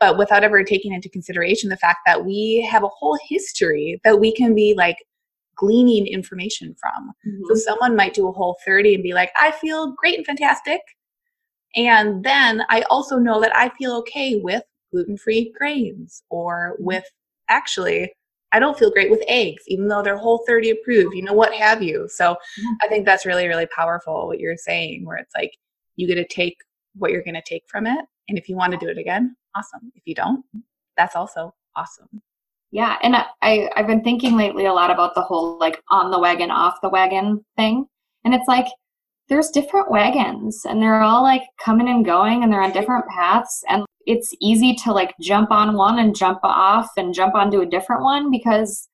[0.00, 4.20] but without ever taking into consideration the fact that we have a whole history that
[4.20, 4.96] we can be like
[5.56, 7.12] gleaning information from.
[7.26, 7.42] Mm-hmm.
[7.48, 10.80] So someone might do a whole 30 and be like, I feel great and fantastic.
[11.76, 16.84] And then I also know that I feel okay with gluten free grains or mm-hmm.
[16.84, 17.04] with
[17.48, 18.12] actually,
[18.52, 21.52] I don't feel great with eggs, even though they're whole 30 approved, you know, what
[21.54, 22.08] have you.
[22.08, 22.36] So
[22.82, 25.50] I think that's really, really powerful what you're saying, where it's like
[25.96, 26.56] you get to take
[26.94, 28.04] what you're going to take from it.
[28.28, 29.92] And if you want to do it again, awesome.
[29.94, 30.44] If you don't,
[30.96, 32.08] that's also awesome.
[32.70, 36.18] Yeah, and I I've been thinking lately a lot about the whole like on the
[36.18, 37.86] wagon off the wagon thing.
[38.24, 38.66] And it's like
[39.28, 43.62] there's different wagons and they're all like coming and going and they're on different paths
[43.68, 47.66] and it's easy to like jump on one and jump off and jump onto a
[47.66, 48.88] different one because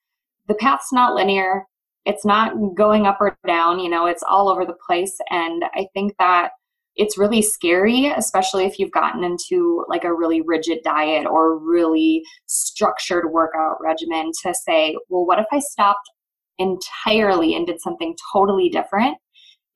[0.47, 1.65] the path's not linear.
[2.05, 5.89] It's not going up or down, you know, it's all over the place and I
[5.95, 6.51] think that
[6.97, 12.23] it's really scary, especially if you've gotten into like a really rigid diet or really
[12.47, 16.11] structured workout regimen to say, well, what if I stopped
[16.59, 19.17] entirely and did something totally different?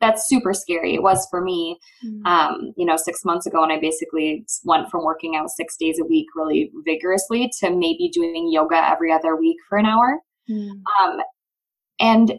[0.01, 0.95] That's super scary.
[0.95, 2.27] It was for me, mm-hmm.
[2.27, 5.99] um, you know, six months ago, and I basically went from working out six days
[5.99, 10.19] a week really vigorously to maybe doing yoga every other week for an hour.
[10.51, 11.09] Mm-hmm.
[11.09, 11.21] Um,
[12.01, 12.39] and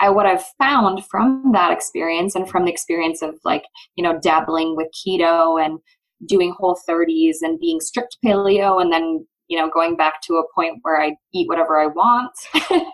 [0.00, 3.64] I, what I've found from that experience and from the experience of like,
[3.96, 5.78] you know, dabbling with keto and
[6.26, 10.54] doing whole 30s and being strict paleo and then, you know, going back to a
[10.54, 12.32] point where I eat whatever I want.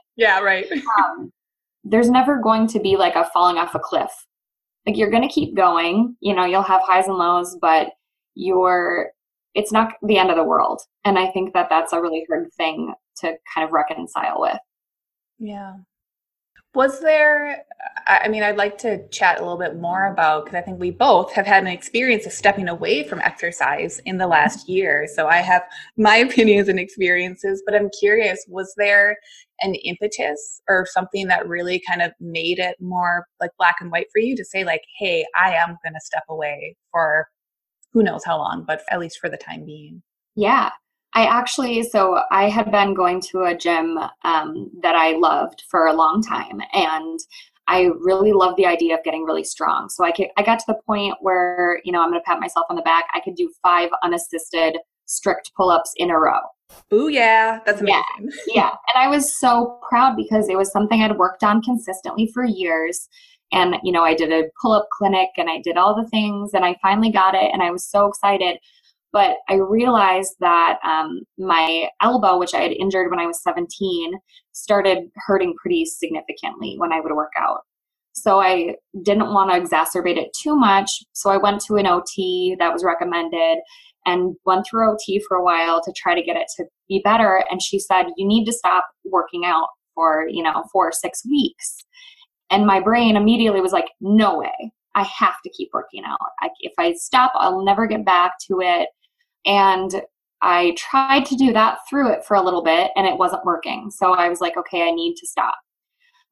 [0.16, 0.66] yeah, right.
[0.98, 1.32] um,
[1.84, 4.10] there's never going to be like a falling off a cliff.
[4.86, 7.88] Like you're going to keep going, you know, you'll have highs and lows, but
[8.34, 9.10] you're,
[9.54, 10.80] it's not the end of the world.
[11.04, 14.58] And I think that that's a really hard thing to kind of reconcile with.
[15.38, 15.74] Yeah.
[16.74, 17.64] Was there,
[18.06, 20.92] I mean, I'd like to chat a little bit more about, because I think we
[20.92, 25.08] both have had an experience of stepping away from exercise in the last year.
[25.12, 25.62] So I have
[25.96, 29.16] my opinions and experiences, but I'm curious, was there
[29.62, 34.06] an impetus or something that really kind of made it more like black and white
[34.12, 37.26] for you to say, like, hey, I am going to step away for
[37.92, 40.02] who knows how long, but at least for the time being?
[40.36, 40.70] Yeah.
[41.14, 45.86] I actually, so I had been going to a gym um, that I loved for
[45.86, 47.18] a long time, and
[47.70, 49.88] I really loved the idea of getting really strong.
[49.88, 52.40] So I, could, I got to the point where, you know, I'm going to pat
[52.40, 53.04] myself on the back.
[53.14, 56.40] I could do five unassisted strict pull ups in a row.
[56.90, 57.60] Oh, yeah.
[57.64, 58.02] That's amazing.
[58.18, 58.30] Yeah.
[58.54, 58.70] yeah.
[58.70, 63.08] And I was so proud because it was something I'd worked on consistently for years.
[63.52, 66.50] And, you know, I did a pull up clinic and I did all the things
[66.54, 68.58] and I finally got it and I was so excited.
[69.12, 74.12] But I realized that um, my elbow, which I had injured when I was 17,
[74.52, 77.60] started hurting pretty significantly when I would work out.
[78.12, 80.90] So I didn't want to exacerbate it too much.
[81.12, 83.58] So I went to an OT that was recommended
[84.06, 87.44] and went through OT for a while to try to get it to be better.
[87.50, 91.24] And she said, You need to stop working out for, you know, four or six
[91.26, 91.78] weeks.
[92.50, 94.72] And my brain immediately was like, No way.
[94.94, 96.18] I have to keep working out.
[96.40, 98.88] I, if I stop, I'll never get back to it.
[99.46, 100.02] And
[100.42, 103.90] I tried to do that through it for a little bit and it wasn't working.
[103.90, 105.54] So I was like, okay, I need to stop.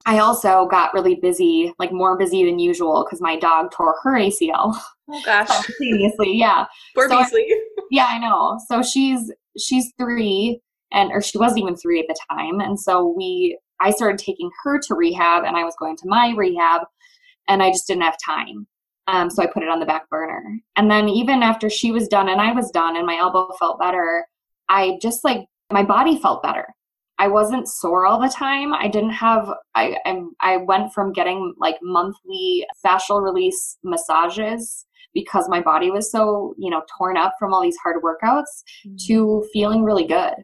[0.07, 4.13] I also got really busy, like more busy than usual, because my dog tore her
[4.19, 4.77] ACL.
[5.11, 5.49] Oh gosh.
[5.49, 6.67] Simultaneously, yeah.
[6.95, 7.49] Poor so Beasley.
[7.91, 8.61] yeah, I know.
[8.69, 10.61] So she's she's three
[10.93, 12.61] and or she wasn't even three at the time.
[12.61, 16.35] And so we I started taking her to rehab and I was going to my
[16.37, 16.83] rehab
[17.49, 18.67] and I just didn't have time.
[19.09, 20.61] Um, so I put it on the back burner.
[20.77, 23.81] And then even after she was done and I was done and my elbow felt
[23.81, 24.27] better,
[24.69, 26.67] I just like my body felt better.
[27.19, 28.75] I wasn't sore all the time.
[28.75, 35.49] I didn't have I I, I went from getting like monthly fascial release massages because
[35.49, 38.97] my body was so, you know, torn up from all these hard workouts mm-hmm.
[39.07, 40.35] to feeling really good.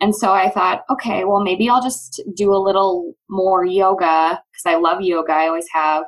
[0.00, 4.66] And so I thought, okay, well maybe I'll just do a little more yoga because
[4.66, 5.32] I love yoga.
[5.32, 6.04] I always have.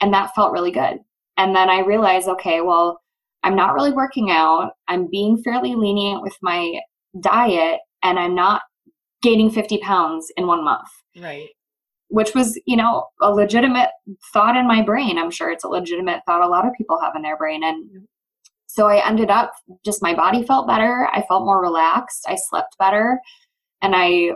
[0.00, 0.98] And that felt really good.
[1.38, 3.00] And then I realized, okay, well,
[3.44, 4.72] I'm not really working out.
[4.88, 6.80] I'm being fairly lenient with my
[7.20, 8.62] diet and I'm not
[9.22, 10.88] gaining 50 pounds in one month.
[11.16, 11.48] Right.
[12.08, 13.90] Which was, you know, a legitimate
[14.32, 15.18] thought in my brain.
[15.18, 17.62] I'm sure it's a legitimate thought a lot of people have in their brain.
[17.62, 18.06] And
[18.66, 19.52] so I ended up
[19.84, 21.08] just my body felt better.
[21.12, 22.24] I felt more relaxed.
[22.26, 23.20] I slept better.
[23.82, 24.32] And I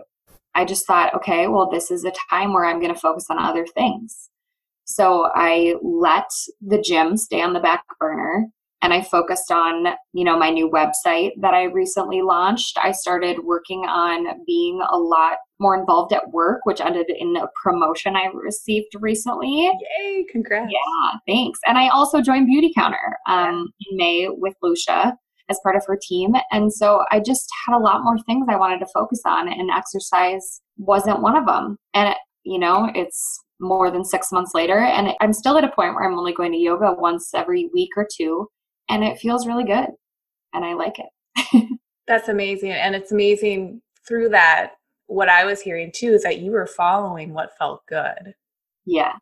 [0.54, 3.38] I just thought, okay, well, this is a time where I'm going to focus on
[3.38, 4.28] other things.
[4.84, 6.28] So I let
[6.60, 8.46] the gym stay on the back burner
[8.82, 12.76] and I focused on, you know, my new website that I recently launched.
[12.82, 17.46] I started working on being a lot more involved at work, which ended in a
[17.62, 19.70] promotion I received recently.
[20.00, 20.72] Yay, congrats.
[20.72, 21.60] Yeah, thanks.
[21.64, 25.16] And I also joined Beautycounter um, in May with Lucia
[25.48, 26.34] as part of her team.
[26.50, 29.70] And so I just had a lot more things I wanted to focus on, and
[29.70, 31.76] exercise wasn't one of them.
[31.94, 34.78] And, you know, it's more than six months later.
[34.78, 37.90] And I'm still at a point where I'm only going to yoga once every week
[37.96, 38.48] or two.
[38.88, 39.88] And it feels really good.
[40.52, 41.78] And I like it.
[42.06, 42.72] That's amazing.
[42.72, 44.72] And it's amazing through that.
[45.06, 48.34] What I was hearing too is that you were following what felt good.
[48.84, 49.12] Yeah.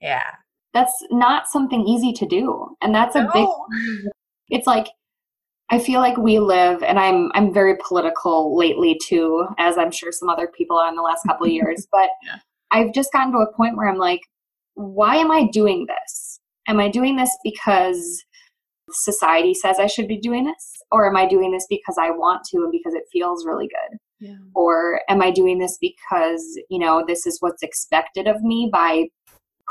[0.00, 0.30] Yeah.
[0.72, 2.76] That's not something easy to do.
[2.80, 3.30] And that's a no.
[3.32, 4.10] big,
[4.50, 4.86] it's like,
[5.70, 10.10] I feel like we live, and I'm I'm very political lately too, as I'm sure
[10.10, 11.86] some other people are in the last couple of years.
[11.90, 12.38] But yeah.
[12.70, 14.20] I've just gotten to a point where I'm like,
[14.74, 16.40] why am I doing this?
[16.68, 18.24] Am I doing this because
[18.90, 20.76] society says I should be doing this?
[20.92, 23.98] Or am I doing this because I want to and because it feels really good?
[24.20, 24.36] Yeah.
[24.54, 29.04] Or am I doing this because, you know, this is what's expected of me by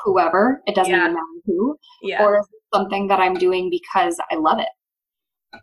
[0.04, 0.62] whoever?
[0.66, 1.02] It doesn't yeah.
[1.02, 1.78] even matter who.
[2.02, 2.24] Yeah.
[2.24, 4.70] Or something that I'm doing because I love it.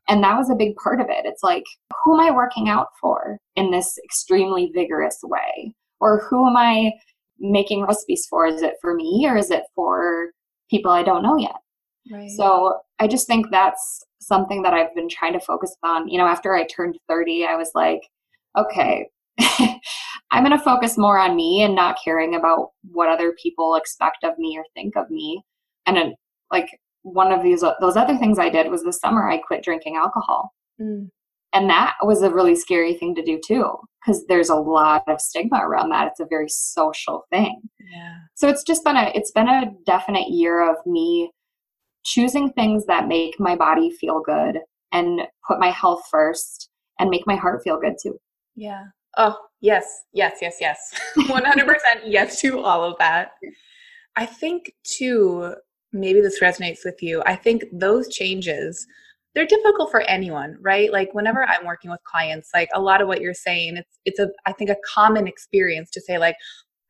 [0.08, 1.24] And that was a big part of it.
[1.24, 1.64] It's like,
[2.04, 5.72] who am I working out for in this extremely vigorous way?
[6.00, 6.92] Or who am I
[7.38, 8.46] making recipes for?
[8.46, 10.30] Is it for me or is it for
[10.70, 11.56] people I don't know yet?
[12.10, 12.30] Right.
[12.30, 16.08] So I just think that's something that I've been trying to focus on.
[16.08, 18.02] You know, after I turned 30, I was like,
[18.56, 19.08] okay,
[20.30, 24.24] I'm going to focus more on me and not caring about what other people expect
[24.24, 25.42] of me or think of me.
[25.84, 26.14] And it,
[26.50, 26.68] like
[27.02, 30.52] one of these those other things I did was this summer I quit drinking alcohol.
[30.80, 31.10] Mm
[31.56, 33.72] and that was a really scary thing to do too
[34.04, 37.60] because there's a lot of stigma around that it's a very social thing
[37.92, 41.30] yeah so it's just been a it's been a definite year of me
[42.04, 44.58] choosing things that make my body feel good
[44.92, 48.16] and put my health first and make my heart feel good too
[48.54, 48.84] yeah
[49.16, 50.78] oh Yes, yes, yes, yes.
[51.16, 53.32] 100% yes to all of that.
[54.16, 55.54] I think, too,
[55.92, 57.22] maybe this resonates with you.
[57.26, 58.86] I think those changes,
[59.36, 60.90] they're difficult for anyone, right?
[60.90, 61.60] Like whenever mm-hmm.
[61.60, 64.52] I'm working with clients, like a lot of what you're saying, it's it's a I
[64.52, 66.36] think a common experience to say like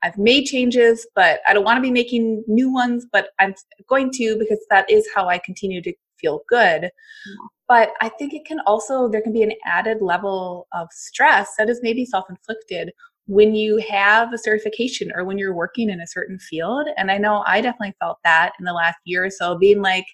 [0.02, 3.54] I've made changes, but I don't want to be making new ones, but I'm
[3.88, 6.82] going to because that is how I continue to feel good.
[6.82, 6.90] Yeah.
[7.68, 11.68] But I think it can also, there can be an added level of stress that
[11.68, 12.92] is maybe self inflicted
[13.26, 16.86] when you have a certification or when you're working in a certain field.
[16.96, 20.06] And I know I definitely felt that in the last year or so, being like,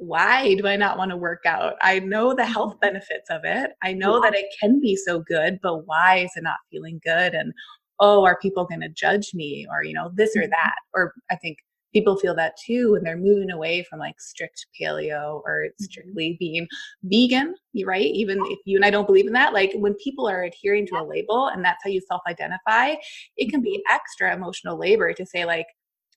[0.00, 1.74] why do I not want to work out?
[1.82, 2.80] I know the health mm-hmm.
[2.80, 3.72] benefits of it.
[3.82, 7.34] I know that it can be so good, but why is it not feeling good?
[7.34, 7.52] And
[8.00, 10.50] oh, are people going to judge me or, you know, this or mm-hmm.
[10.52, 10.74] that?
[10.94, 11.58] Or I think
[11.92, 15.84] people feel that too when they're moving away from like strict paleo or mm-hmm.
[15.84, 16.66] strictly being
[17.04, 20.44] vegan right even if you and i don't believe in that like when people are
[20.44, 22.94] adhering to a label and that's how you self-identify
[23.36, 25.66] it can be extra emotional labor to say like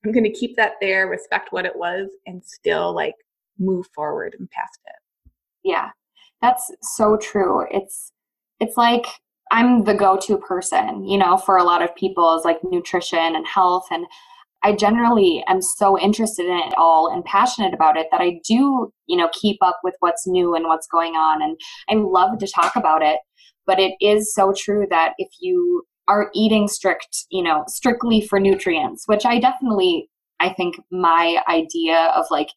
[0.06, 3.16] i'm going to keep that there respect what it was and still like
[3.60, 5.32] move forward and past it
[5.64, 5.90] yeah
[6.42, 8.12] that's so true it's
[8.60, 9.06] it's like
[9.52, 13.48] i'm the go-to person you know for a lot of people is like nutrition and
[13.48, 14.06] health and
[14.64, 18.92] I generally am so interested in it all and passionate about it that I do,
[19.08, 21.42] you know, keep up with what's new and what's going on.
[21.42, 23.20] And I love to talk about it.
[23.66, 28.40] But it is so true that if you are eating strict, you know, strictly for
[28.40, 32.50] nutrients, which I definitely, I think my idea of like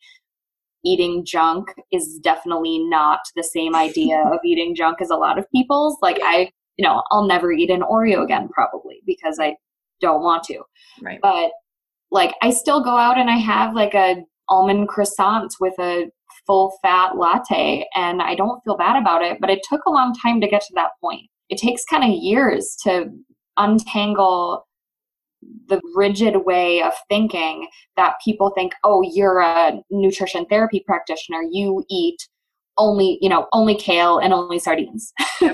[0.87, 5.51] eating junk is definitely not the same idea of eating junk as a lot of
[5.51, 5.99] people's.
[6.01, 9.57] Like I, you know, I'll never eat an Oreo again probably because I
[10.01, 10.63] don't want to.
[11.03, 11.19] Right.
[11.21, 11.51] But
[12.11, 14.17] like I still go out and I have like a
[14.49, 16.07] almond croissant with a
[16.47, 20.15] full fat latte and I don't feel bad about it, but it took a long
[20.15, 21.23] time to get to that point.
[21.49, 23.07] It takes kind of years to
[23.57, 24.67] untangle
[25.69, 31.85] the rigid way of thinking that people think, oh, you're a nutrition therapy practitioner, you
[31.91, 32.17] eat
[32.79, 35.13] only you know only kale and only sardines.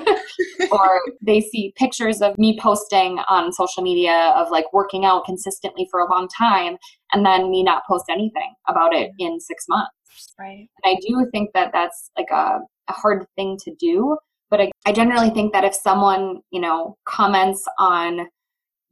[0.71, 5.87] Or they see pictures of me posting on social media of like working out consistently
[5.90, 6.79] for a long time
[7.12, 9.92] and then me not post anything about it in six months.
[10.38, 10.68] Right.
[10.83, 14.16] And i do think that that's like a, a hard thing to do
[14.51, 18.29] but I, I generally think that if someone you know comments on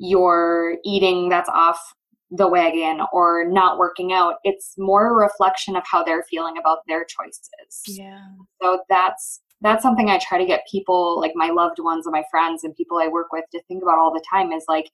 [0.00, 1.78] your eating that's off
[2.30, 6.78] the wagon or not working out it's more a reflection of how they're feeling about
[6.88, 7.82] their choices.
[7.86, 8.24] Yeah.
[8.62, 12.24] So that's that's something i try to get people like my loved ones and my
[12.30, 14.90] friends and people i work with to think about all the time is like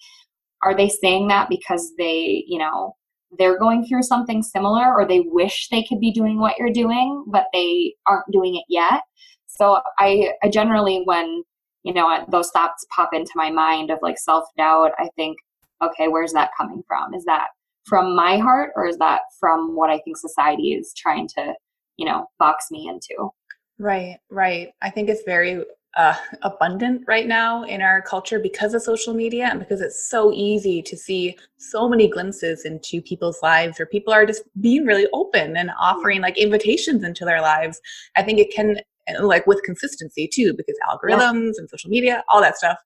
[0.62, 2.94] are they saying that because they you know
[3.38, 7.24] they're going through something similar or they wish they could be doing what you're doing
[7.28, 9.02] but they aren't doing it yet?
[9.46, 11.44] So i, I generally when
[11.86, 15.36] you know those thoughts pop into my mind of like self-doubt i think
[15.82, 17.14] okay, where's that coming from?
[17.14, 17.48] Is that
[17.84, 21.54] from my heart or is that from what I think society is trying to,
[21.96, 23.30] you know, box me into?
[23.78, 24.70] Right, right.
[24.82, 25.62] I think it's very
[25.96, 30.32] uh, abundant right now in our culture because of social media and because it's so
[30.32, 35.06] easy to see so many glimpses into people's lives where people are just being really
[35.12, 37.80] open and offering like invitations into their lives.
[38.16, 38.78] I think it can,
[39.20, 41.58] like with consistency too, because algorithms yeah.
[41.58, 42.78] and social media, all that stuff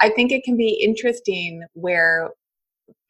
[0.00, 2.30] I think it can be interesting where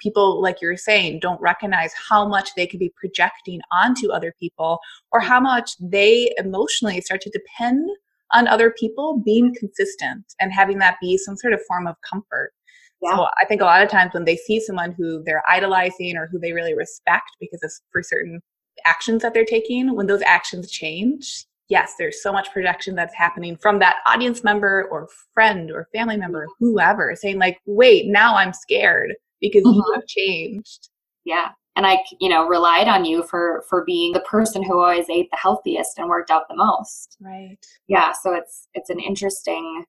[0.01, 4.79] people, like you're saying, don't recognize how much they could be projecting onto other people
[5.13, 7.89] or how much they emotionally start to depend
[8.33, 9.67] on other people being mm-hmm.
[9.67, 12.53] consistent and having that be some sort of form of comfort.
[13.03, 13.17] Yeah.
[13.17, 16.29] So I think a lot of times when they see someone who they're idolizing or
[16.31, 18.41] who they really respect because of for certain
[18.85, 23.57] actions that they're taking, when those actions change, yes, there's so much projection that's happening
[23.57, 28.53] from that audience member or friend or family member, whoever, saying like, wait, now I'm
[28.53, 29.77] scared because mm-hmm.
[29.77, 30.91] you have changed.
[31.25, 31.49] Yeah.
[31.77, 35.29] And I, you know, relied on you for for being the person who always ate
[35.33, 37.17] the healthiest and worked out the most.
[37.21, 37.59] Right.
[37.89, 38.13] Yeah.
[38.23, 39.85] So it's it's an interesting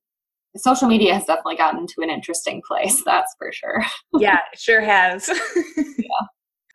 [0.57, 3.83] social media has definitely gotten to an interesting place, that's for sure.
[4.13, 5.29] yeah, it sure has.
[5.77, 6.27] yeah.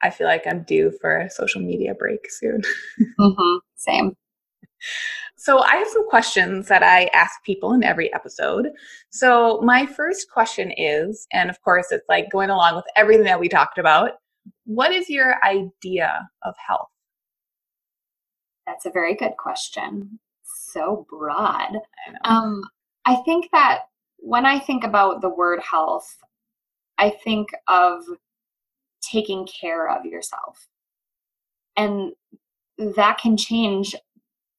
[0.02, 2.62] I feel like I'm due for a social media break soon.
[3.20, 3.58] mm-hmm.
[3.76, 4.16] Same.
[5.36, 8.68] So, I have some questions that I ask people in every episode.
[9.10, 13.40] So, my first question is, and of course, it's like going along with everything that
[13.40, 14.12] we talked about
[14.64, 16.90] what is your idea of health?
[18.66, 20.20] That's a very good question.
[20.44, 21.76] So broad.
[22.24, 22.62] I, um,
[23.05, 23.80] I think that
[24.18, 26.16] when I think about the word health,
[26.98, 28.02] I think of
[29.02, 30.68] taking care of yourself.
[31.76, 32.12] And
[32.78, 33.94] that can change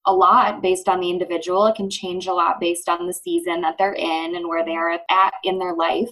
[0.06, 1.66] a lot based on the individual.
[1.68, 4.76] It can change a lot based on the season that they're in and where they
[4.76, 6.10] are at in their life.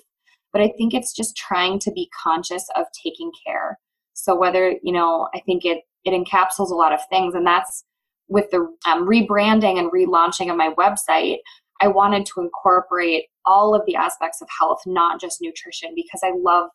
[0.52, 3.80] But I think it's just trying to be conscious of taking care.
[4.14, 7.84] So whether, you know, I think it it encapsulates a lot of things and that's
[8.30, 11.38] with the um, rebranding and relaunching of my website,
[11.82, 16.32] I wanted to incorporate all of the aspects of health, not just nutrition, because I
[16.38, 16.70] love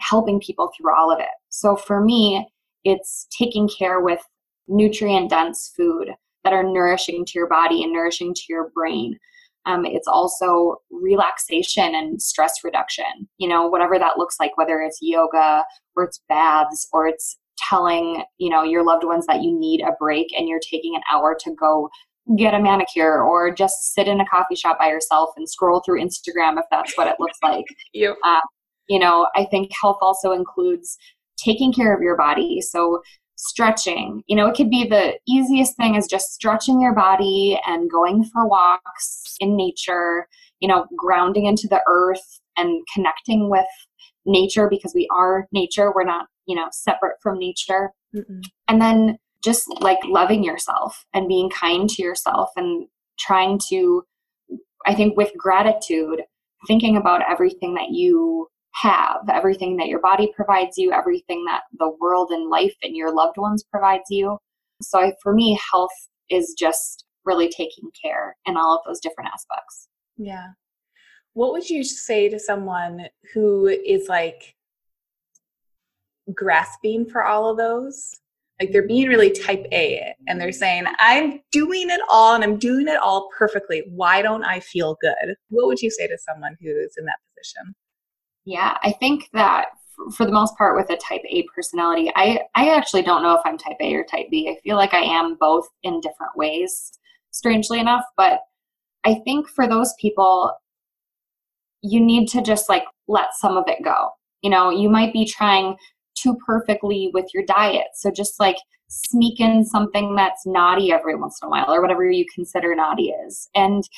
[0.00, 1.28] helping people through all of it.
[1.48, 2.46] So for me,
[2.84, 4.20] it's taking care with
[4.66, 6.14] nutrient dense food
[6.44, 9.18] that are nourishing to your body and nourishing to your brain.
[9.64, 14.98] Um, it's also relaxation and stress reduction, you know, whatever that looks like, whether it's
[15.00, 15.64] yoga
[15.94, 17.38] or it's baths or it's
[17.68, 21.02] telling, you know, your loved ones that you need a break and you're taking an
[21.12, 21.88] hour to go
[22.36, 26.00] get a manicure or just sit in a coffee shop by yourself and scroll through
[26.00, 27.64] Instagram if that's what it looks like.
[27.92, 28.16] yep.
[28.24, 28.40] Uh,
[28.88, 30.96] you know, I think health also includes
[31.36, 32.60] taking care of your body.
[32.60, 33.02] So
[33.42, 37.90] stretching, you know, it could be the easiest thing is just stretching your body and
[37.90, 40.28] going for walks in nature,
[40.60, 43.66] you know, grounding into the earth and connecting with
[44.24, 45.92] nature because we are nature.
[45.92, 47.90] We're not, you know, separate from nature.
[48.14, 48.42] Mm-mm.
[48.68, 52.86] And then just like loving yourself and being kind to yourself and
[53.18, 54.04] trying to,
[54.86, 56.22] I think, with gratitude,
[56.68, 61.94] thinking about everything that you have, everything that your body provides you, everything that the
[62.00, 64.38] world and life and your loved ones provides you.
[64.80, 65.90] So I, for me, health
[66.30, 69.88] is just really taking care in all of those different aspects.
[70.16, 70.48] Yeah.
[71.34, 74.54] What would you say to someone who is like
[76.34, 78.14] grasping for all of those?
[78.60, 82.58] Like they're being really type A and they're saying, I'm doing it all and I'm
[82.58, 83.82] doing it all perfectly.
[83.88, 85.34] Why don't I feel good?
[85.48, 87.74] What would you say to someone who is in that position?
[88.44, 89.66] Yeah, I think that
[90.16, 93.42] for the most part with a type A personality, I, I actually don't know if
[93.44, 94.48] I'm type A or type B.
[94.48, 96.92] I feel like I am both in different ways,
[97.30, 98.04] strangely enough.
[98.16, 98.40] But
[99.04, 100.52] I think for those people,
[101.82, 104.10] you need to just like let some of it go.
[104.42, 105.76] You know, you might be trying
[106.14, 107.88] too perfectly with your diet.
[107.94, 108.56] So just like
[108.88, 113.14] sneak in something that's naughty every once in a while or whatever you consider naughty
[113.26, 113.48] is.
[113.54, 113.88] And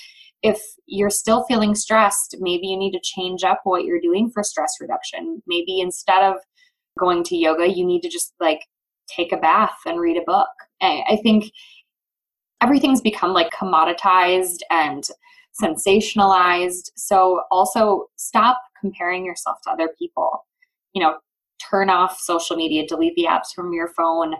[0.45, 4.42] if you're still feeling stressed, maybe you need to change up what you're doing for
[4.45, 5.42] stress reduction.
[5.47, 6.36] Maybe instead of
[6.99, 8.61] going to yoga, you need to just like
[9.09, 10.49] take a bath and read a book.
[10.82, 11.47] I think
[12.61, 15.03] everything's become like commoditized and
[15.62, 16.90] sensationalized.
[16.95, 20.45] So also stop comparing yourself to other people.
[20.92, 21.16] You know,
[21.70, 24.34] turn off social media, delete the apps from your phone.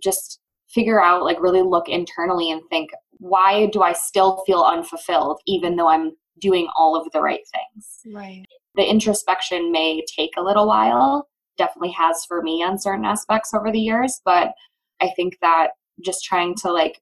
[0.00, 0.38] Just
[0.68, 5.76] figure out, like, really look internally and think, why do I still feel unfulfilled even
[5.76, 8.00] though I'm doing all of the right things?
[8.14, 8.44] Right.
[8.76, 13.72] The introspection may take a little while, definitely has for me on certain aspects over
[13.72, 14.52] the years, but
[15.00, 15.68] I think that
[16.04, 17.00] just trying to like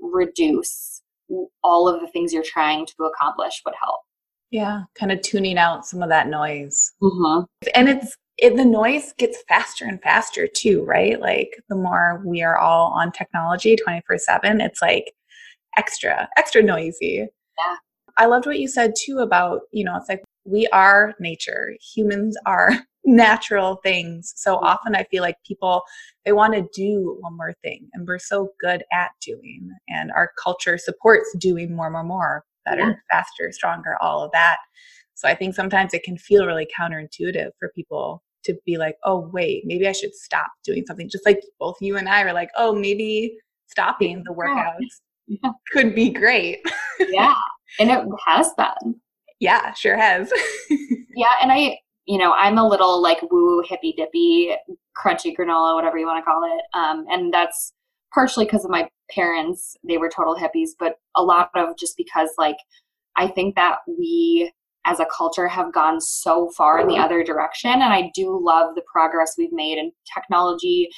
[0.00, 1.02] reduce
[1.62, 4.00] all of the things you're trying to accomplish would help.
[4.50, 6.92] Yeah, kind of tuning out some of that noise.
[7.02, 7.44] Mm-hmm.
[7.74, 11.20] And it's it, the noise gets faster and faster too, right?
[11.20, 15.12] Like the more we are all on technology 24 7, it's like
[15.76, 17.26] extra, extra noisy.
[17.58, 17.76] Yeah.
[18.18, 22.36] I loved what you said too about, you know, it's like we are nature, humans
[22.46, 22.72] are
[23.04, 24.32] natural things.
[24.36, 24.64] So mm-hmm.
[24.64, 25.82] often I feel like people,
[26.24, 30.30] they want to do one more thing and we're so good at doing, and our
[30.42, 32.94] culture supports doing more, more, more, better, yeah.
[33.10, 34.58] faster, stronger, all of that.
[35.14, 39.30] So I think sometimes it can feel really counterintuitive for people to be like, oh,
[39.32, 41.08] wait, maybe I should stop doing something.
[41.08, 45.50] Just like both you and I are like, oh, maybe stopping the workouts yeah.
[45.72, 46.60] could be great.
[47.08, 47.34] yeah.
[47.78, 48.94] And it has been.
[49.40, 50.32] Yeah, sure has.
[50.70, 51.34] yeah.
[51.42, 54.54] And I, you know, I'm a little like woo hippy dippy,
[54.96, 56.64] crunchy granola, whatever you want to call it.
[56.78, 57.72] Um, and that's
[58.14, 59.76] partially because of my parents.
[59.86, 62.56] They were total hippies, but a lot of just because, like,
[63.16, 64.52] I think that we
[64.86, 67.70] as a culture have gone so far in the other direction.
[67.70, 70.88] And I do love the progress we've made, and technology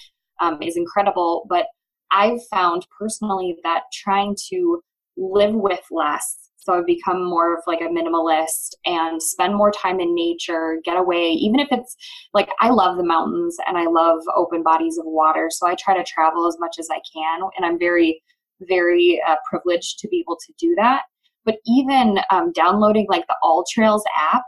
[0.40, 1.46] um, is incredible.
[1.48, 1.66] But
[2.10, 4.80] I've found personally that trying to
[5.16, 10.00] live with less, so I've become more of like a minimalist and spend more time
[10.00, 11.96] in nature, get away, even if it's
[12.34, 15.48] like I love the mountains and I love open bodies of water.
[15.50, 17.40] So I try to travel as much as I can.
[17.56, 18.22] And I'm very,
[18.60, 21.02] very uh, privileged to be able to do that
[21.48, 24.42] but even um, downloading like the All Trails app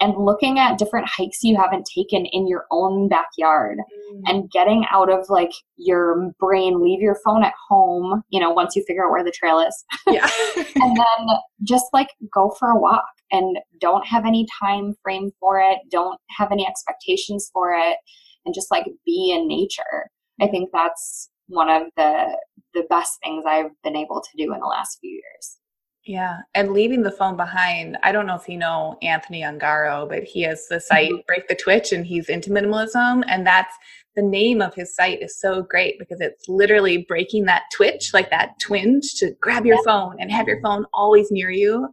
[0.00, 4.22] and looking at different hikes you haven't taken in your own backyard mm.
[4.26, 8.76] and getting out of like your brain leave your phone at home you know once
[8.76, 12.78] you figure out where the trail is yeah and then just like go for a
[12.78, 17.96] walk and don't have any time frame for it don't have any expectations for it
[18.44, 22.36] and just like be in nature i think that's one of the
[22.76, 25.56] the best things I've been able to do in the last few years.
[26.06, 26.38] Yeah.
[26.54, 27.98] And leaving the phone behind.
[28.04, 31.26] I don't know if you know Anthony Ongaro, but he has the site mm-hmm.
[31.26, 33.24] Break the Twitch and he's into minimalism.
[33.26, 33.74] And that's
[34.14, 38.30] the name of his site is so great because it's literally breaking that twitch, like
[38.30, 39.82] that twinge to grab your yeah.
[39.84, 41.88] phone and have your phone always near you.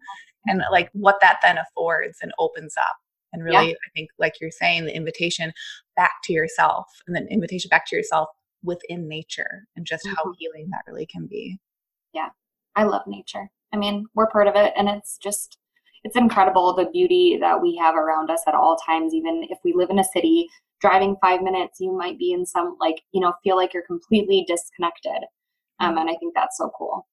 [0.45, 2.95] And like what that then affords and opens up.
[3.33, 3.73] And really, yeah.
[3.73, 5.51] I think, like you're saying, the invitation
[5.95, 8.29] back to yourself and then invitation back to yourself
[8.61, 10.15] within nature and just mm-hmm.
[10.15, 11.57] how healing that really can be.
[12.13, 12.29] Yeah.
[12.75, 13.49] I love nature.
[13.73, 15.57] I mean, we're part of it and it's just
[16.03, 19.73] it's incredible the beauty that we have around us at all times even if we
[19.73, 20.49] live in a city
[20.81, 24.45] driving 5 minutes you might be in some like, you know, feel like you're completely
[24.47, 25.23] disconnected.
[25.79, 27.07] Um, and I think that's so cool.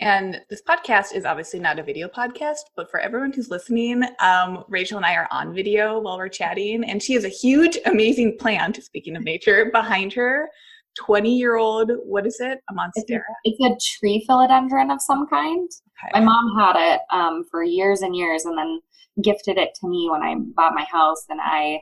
[0.00, 4.64] And this podcast is obviously not a video podcast, but for everyone who's listening, um,
[4.68, 8.36] Rachael and I are on video while we're chatting, and she has a huge, amazing
[8.38, 10.48] plant, speaking of nature, behind her
[10.96, 12.60] 20 year old, what is it?
[12.70, 13.20] A monstera?
[13.44, 15.68] It's a, it's a tree philodendron of some kind.
[16.04, 16.20] Okay.
[16.20, 18.80] My mom had it um, for years and years and then
[19.22, 21.24] gifted it to me when I bought my house.
[21.28, 21.80] And I,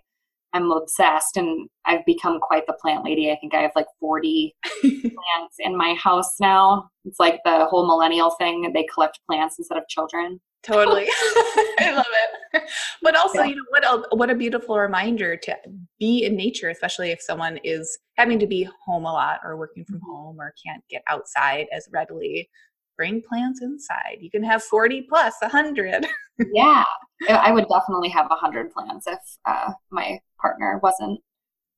[0.52, 3.30] I am obsessed and I've become quite the plant lady.
[3.30, 6.90] I think I have like 40 plants in my house now.
[7.04, 8.70] It's like the whole millennial thing.
[8.74, 11.06] They collect plants instead of children totally.
[11.78, 12.06] I love
[12.54, 12.62] it.
[13.02, 13.46] But also yeah.
[13.46, 15.56] you know what a, what a beautiful reminder to
[15.98, 19.84] be in nature especially if someone is having to be home a lot or working
[19.84, 20.10] from mm-hmm.
[20.10, 22.48] home or can't get outside as readily
[22.96, 24.18] bring plants inside.
[24.20, 26.06] You can have 40 plus 100
[26.52, 26.84] yeah.
[27.28, 31.20] I would definitely have 100 plants if uh, my partner wasn't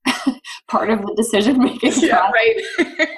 [0.68, 3.08] part of the decision making yeah right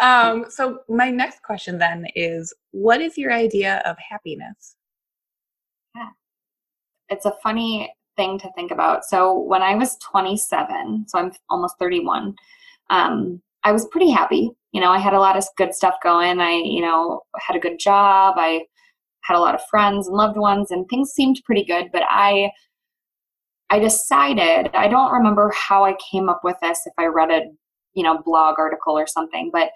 [0.00, 4.76] um, so my next question then is what is your idea of happiness?
[5.94, 6.10] Yeah.
[7.08, 9.04] It's a funny thing to think about.
[9.04, 12.34] So when I was 27, so I'm almost 31,
[12.90, 14.50] um, I was pretty happy.
[14.72, 16.40] You know, I had a lot of good stuff going.
[16.40, 18.34] I, you know, had a good job.
[18.36, 18.66] I
[19.22, 22.50] had a lot of friends and loved ones and things seemed pretty good, but I
[23.70, 27.42] I decided, I don't remember how I came up with this if I read a
[27.98, 29.70] you know blog article or something but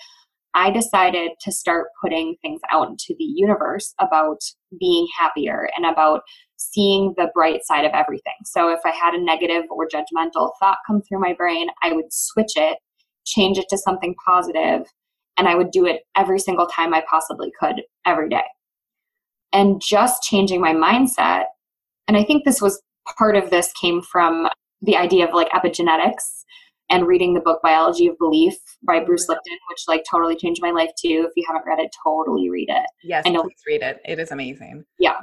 [0.54, 4.38] i decided to start putting things out into the universe about
[4.78, 6.22] being happier and about
[6.56, 8.34] seeing the bright side of everything.
[8.44, 12.12] So if i had a negative or judgmental thought come through my brain i would
[12.12, 12.78] switch it
[13.26, 14.86] change it to something positive
[15.36, 18.44] and i would do it every single time i possibly could every day.
[19.52, 21.44] And just changing my mindset
[22.06, 22.80] and i think this was
[23.18, 24.48] part of this came from
[24.82, 26.44] the idea of like epigenetics
[26.92, 28.54] and reading the book Biology of Belief
[28.86, 31.26] by oh, Bruce Lipton, which like totally changed my life too.
[31.26, 32.86] If you haven't read it, totally read it.
[33.02, 33.42] Yes, I know.
[33.42, 34.00] please read it.
[34.04, 34.84] It is amazing.
[34.98, 35.16] Yeah.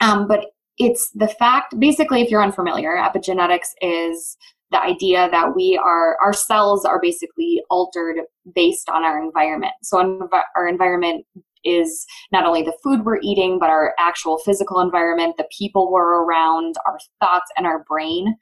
[0.00, 0.46] Um, but
[0.78, 4.36] it's the fact, basically, if you're unfamiliar, epigenetics is
[4.70, 8.18] the idea that we are, our cells are basically altered
[8.54, 9.72] based on our environment.
[9.82, 11.26] So our environment
[11.64, 16.22] is not only the food we're eating, but our actual physical environment, the people we're
[16.22, 18.36] around, our thoughts, and our brain.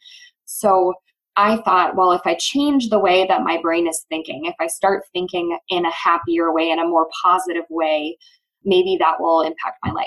[0.44, 0.92] So
[1.36, 4.66] I thought, well, if I change the way that my brain is thinking, if I
[4.66, 8.16] start thinking in a happier way, in a more positive way,
[8.64, 10.06] maybe that will impact my life.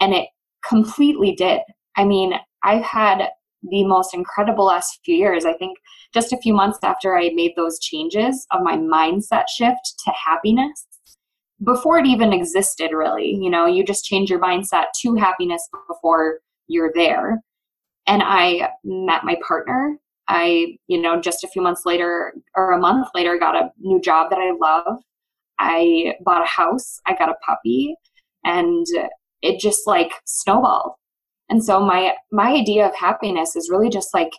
[0.00, 0.28] And it
[0.66, 1.60] completely did.
[1.96, 2.34] I mean,
[2.64, 3.28] I've had
[3.62, 5.44] the most incredible last few years.
[5.44, 5.76] I think
[6.14, 10.86] just a few months after I made those changes of my mindset shift to happiness,
[11.62, 16.38] before it even existed, really, you know, you just change your mindset to happiness before
[16.68, 17.42] you're there.
[18.06, 19.98] And I met my partner
[20.30, 24.00] I, you know, just a few months later or a month later, got a new
[24.00, 25.00] job that I love.
[25.58, 27.96] I bought a house, I got a puppy,
[28.44, 28.86] and
[29.42, 30.92] it just like snowballed.
[31.48, 34.30] And so my my idea of happiness is really just like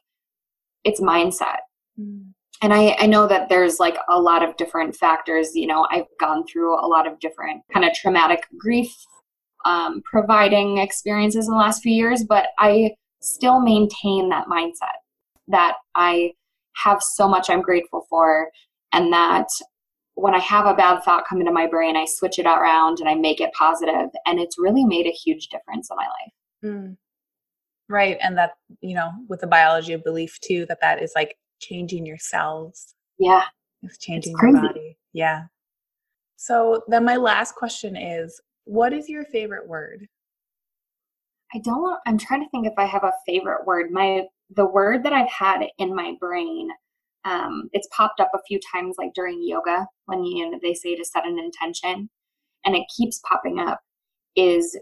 [0.85, 1.59] it's mindset.
[1.99, 2.31] Mm.
[2.63, 5.49] And I, I know that there's like a lot of different factors.
[5.55, 8.93] You know, I've gone through a lot of different kind of traumatic grief
[9.65, 15.00] um, providing experiences in the last few years, but I still maintain that mindset
[15.51, 16.33] that I
[16.75, 18.49] have so much I'm grateful for,
[18.93, 19.47] and that
[20.15, 23.09] when I have a bad thought come into my brain, I switch it around and
[23.09, 26.33] I make it positive, and it's really made a huge difference in my life.
[26.63, 26.97] Mm.
[27.89, 31.35] Right, and that you know, with the biology of belief too, that that is like
[31.59, 32.95] changing your cells.
[33.19, 33.43] Yeah,
[33.83, 34.97] it's changing it's your body.
[35.13, 35.43] Yeah.
[36.37, 40.07] So then, my last question is, what is your favorite word?
[41.53, 41.99] I don't.
[42.07, 43.91] I'm trying to think if I have a favorite word.
[43.91, 44.23] My
[44.55, 46.69] the word that I've had in my brain,
[47.25, 50.95] um, it's popped up a few times, like during yoga when you know, they say
[50.95, 52.09] to set an intention,
[52.65, 53.79] and it keeps popping up.
[54.37, 54.77] Is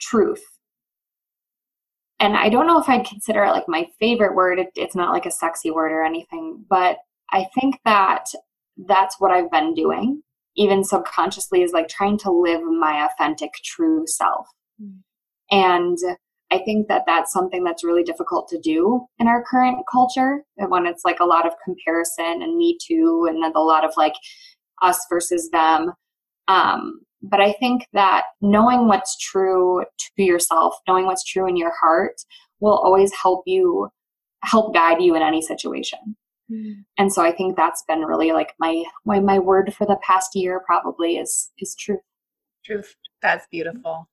[0.00, 0.42] truth.
[2.18, 4.58] And I don't know if I'd consider it like my favorite word.
[4.58, 6.98] It, it's not like a sexy word or anything, but
[7.30, 8.24] I think that
[8.86, 10.22] that's what I've been doing,
[10.56, 14.48] even subconsciously, is like trying to live my authentic, true self.
[14.82, 14.98] Mm.
[15.50, 15.98] And
[16.52, 20.86] I think that that's something that's really difficult to do in our current culture when
[20.86, 24.14] it's like a lot of comparison and me too, and then a lot of like
[24.82, 25.92] us versus them.
[26.48, 29.84] Um, but I think that knowing what's true
[30.16, 32.14] to yourself, knowing what's true in your heart,
[32.60, 33.88] will always help you,
[34.42, 36.16] help guide you in any situation.
[36.50, 36.84] Mm.
[36.98, 40.30] And so I think that's been really like my, my my word for the past
[40.34, 42.00] year probably is is truth.
[42.64, 42.96] Truth.
[43.22, 44.08] That's beautiful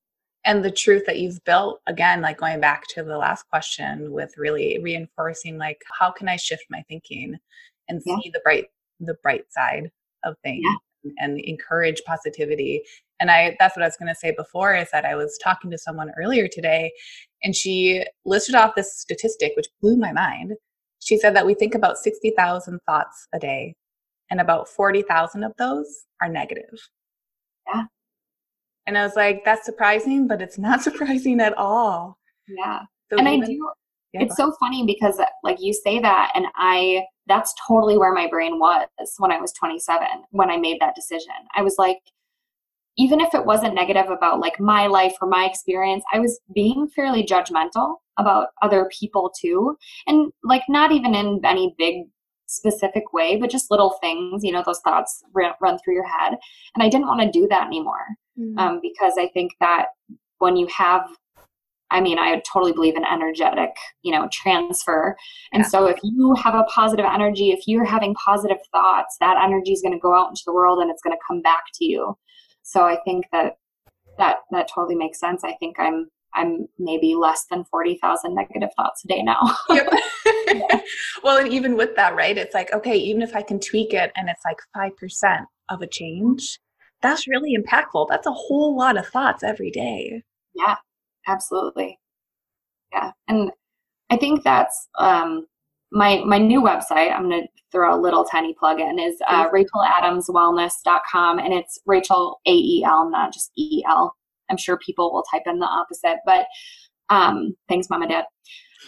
[0.48, 4.34] and the truth that you've built again like going back to the last question with
[4.38, 7.38] really reinforcing like how can i shift my thinking
[7.90, 8.16] and yeah.
[8.24, 8.66] see the bright
[9.02, 9.92] the bright side
[10.24, 10.64] of things
[11.04, 11.12] yeah.
[11.20, 12.82] and encourage positivity
[13.20, 15.70] and i that's what i was going to say before is that i was talking
[15.70, 16.92] to someone earlier today
[17.44, 20.54] and she listed off this statistic which blew my mind
[21.00, 23.76] she said that we think about 60,000 thoughts a day
[24.32, 26.80] and about 40,000 of those are negative
[27.68, 27.84] yeah
[28.88, 32.18] and I was like, that's surprising, but it's not surprising at all.
[32.48, 32.82] Yeah.
[33.12, 33.72] So and even, I do,
[34.14, 38.28] yeah, it's so funny because like you say that, and I, that's totally where my
[38.28, 41.34] brain was when I was 27, when I made that decision.
[41.56, 42.00] I was like,
[42.98, 46.88] even if it wasn't negative about like my life or my experience, I was being
[46.88, 49.78] fairly judgmental about other people too.
[50.08, 52.06] And like not even in any big
[52.48, 56.38] specific way, but just little things, you know, those thoughts run, run through your head.
[56.74, 58.08] And I didn't want to do that anymore
[58.40, 58.58] mm-hmm.
[58.58, 59.88] um, because I think that
[60.40, 61.08] when you have,
[61.90, 63.72] I mean, I totally believe in energetic,
[64.04, 65.16] you know, transfer.
[65.54, 65.70] And yeah.
[65.70, 69.82] so if you have a positive energy, if you're having positive thoughts, that energy is
[69.82, 72.18] going to go out into the world and it's going to come back to you.
[72.64, 73.58] So I think that
[74.18, 75.44] that that totally makes sense.
[75.44, 79.56] I think I'm I'm maybe less than 40,000 negative thoughts a day now.
[79.70, 79.90] yep.
[81.24, 82.38] well, and even with that, right?
[82.38, 85.88] It's like, okay, even if I can tweak it and it's like 5% of a
[85.88, 86.60] change,
[87.02, 88.08] that's really impactful.
[88.10, 90.24] That's a whole lot of thoughts every day.
[90.54, 90.76] Yeah,
[91.28, 92.00] absolutely.
[92.92, 93.12] Yeah.
[93.28, 93.52] And
[94.10, 95.46] I think that's um,
[95.92, 97.14] my my new website.
[97.14, 102.40] I'm going to throw a little tiny plug in is uh, rachaeladamswellness.com and it's Rachel
[102.46, 104.16] A E L, not just E L.
[104.50, 106.48] I'm sure people will type in the opposite, but
[107.10, 108.26] um, thanks, mom and dad.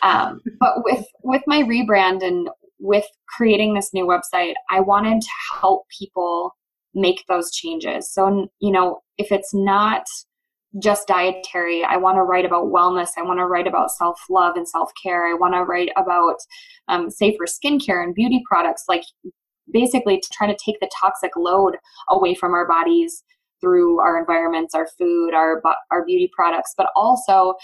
[0.01, 2.49] Um, but with with my rebrand and
[2.79, 6.55] with creating this new website, I wanted to help people
[6.93, 8.11] make those changes.
[8.11, 10.03] So you know, if it's not
[10.81, 13.09] just dietary, I want to write about wellness.
[13.17, 15.27] I want to write about self love and self care.
[15.27, 16.35] I want to write about
[16.87, 19.03] um, safer skincare and beauty products, like
[19.71, 21.77] basically to try to take the toxic load
[22.09, 23.23] away from our bodies
[23.61, 25.61] through our environments, our food, our
[25.91, 27.55] our beauty products, but also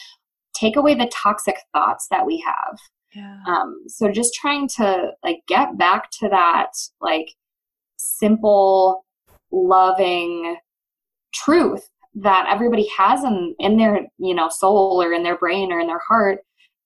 [0.53, 2.79] take away the toxic thoughts that we have.
[3.13, 3.37] Yeah.
[3.47, 6.71] Um, so just trying to like get back to that
[7.01, 7.27] like
[7.97, 9.05] simple,
[9.51, 10.57] loving
[11.33, 15.79] truth that everybody has in in their you know soul or in their brain or
[15.79, 16.39] in their heart.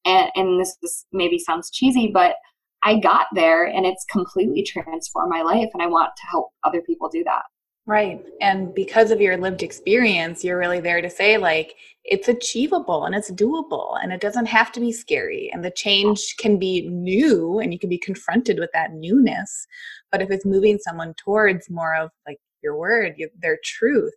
[0.06, 2.36] And, and this, this maybe sounds cheesy, but
[2.84, 6.82] I got there and it's completely transformed my life, and I want to help other
[6.82, 7.44] people do that.
[7.86, 8.24] Right.
[8.40, 13.16] And because of your lived experience, you're really there to say, like, it's achievable and
[13.16, 15.50] it's doable and it doesn't have to be scary.
[15.52, 19.66] And the change can be new and you can be confronted with that newness.
[20.12, 24.14] But if it's moving someone towards more of like your word, their truth,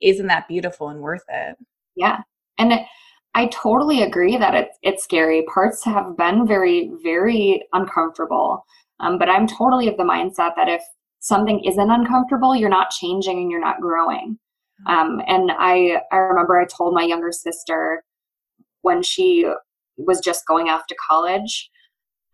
[0.00, 1.56] isn't that beautiful and worth it?
[1.94, 2.18] Yeah.
[2.58, 2.86] And it,
[3.34, 5.44] I totally agree that it's, it's scary.
[5.52, 8.64] Parts have been very, very uncomfortable.
[9.00, 10.82] Um, but I'm totally of the mindset that if
[11.20, 14.38] something isn't uncomfortable, you're not changing and you're not growing.
[14.88, 14.98] Mm-hmm.
[14.98, 18.02] Um, and I, I remember I told my younger sister
[18.82, 19.50] when she
[19.98, 21.70] was just going off to college,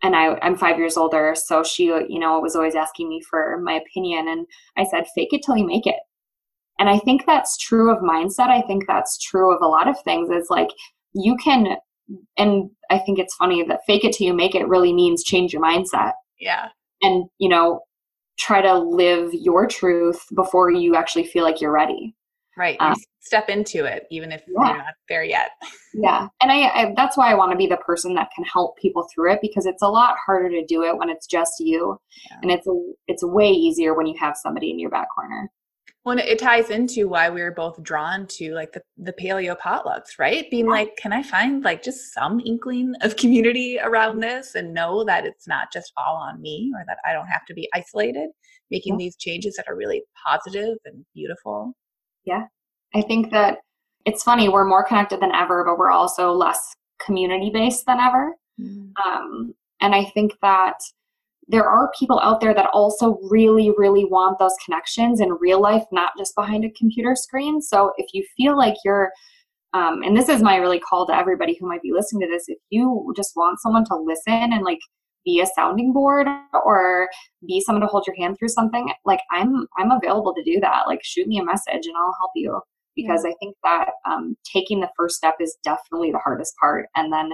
[0.03, 3.59] and I, I'm five years older, so she, you know, was always asking me for
[3.63, 4.45] my opinion, and
[4.77, 5.95] I said, "Fake it till you make it."
[6.77, 8.49] And I think that's true of mindset.
[8.49, 10.29] I think that's true of a lot of things.
[10.29, 10.69] It's like
[11.13, 11.77] you can,
[12.37, 15.53] and I think it's funny that fake it till you make it really means change
[15.53, 16.13] your mindset.
[16.39, 16.67] Yeah.
[17.01, 17.81] And you know,
[18.37, 22.13] try to live your truth before you actually feel like you're ready.
[22.57, 22.77] Right.
[22.79, 24.67] Um, step into it, even if yeah.
[24.67, 25.51] you're not there yet.
[25.93, 26.27] yeah.
[26.41, 29.07] And I, I, that's why I want to be the person that can help people
[29.13, 31.97] through it because it's a lot harder to do it when it's just you.
[32.29, 32.37] Yeah.
[32.41, 35.49] And it's a, it's way easier when you have somebody in your back corner.
[36.05, 40.19] Well, it ties into why we were both drawn to like the, the paleo potlucks,
[40.19, 40.51] right?
[40.51, 40.71] Being yeah.
[40.71, 45.25] like, can I find like just some inkling of community around this and know that
[45.25, 48.31] it's not just all on me or that I don't have to be isolated,
[48.69, 49.05] making yeah.
[49.05, 51.71] these changes that are really positive and beautiful?
[52.25, 52.47] Yeah.
[52.95, 53.59] I think that
[54.05, 58.35] it's funny, we're more connected than ever, but we're also less community based than ever.
[58.59, 58.91] Mm.
[59.05, 60.75] Um, and I think that
[61.47, 65.83] there are people out there that also really, really want those connections in real life,
[65.91, 67.61] not just behind a computer screen.
[67.61, 69.11] So if you feel like you're,
[69.73, 72.45] um, and this is my really call to everybody who might be listening to this,
[72.47, 74.79] if you just want someone to listen and like
[75.25, 77.09] be a sounding board or
[77.45, 80.83] be someone to hold your hand through something, like I'm I'm available to do that.
[80.87, 82.61] Like shoot me a message and I'll help you
[82.95, 83.31] because yeah.
[83.31, 87.31] I think that um, taking the first step is definitely the hardest part, and then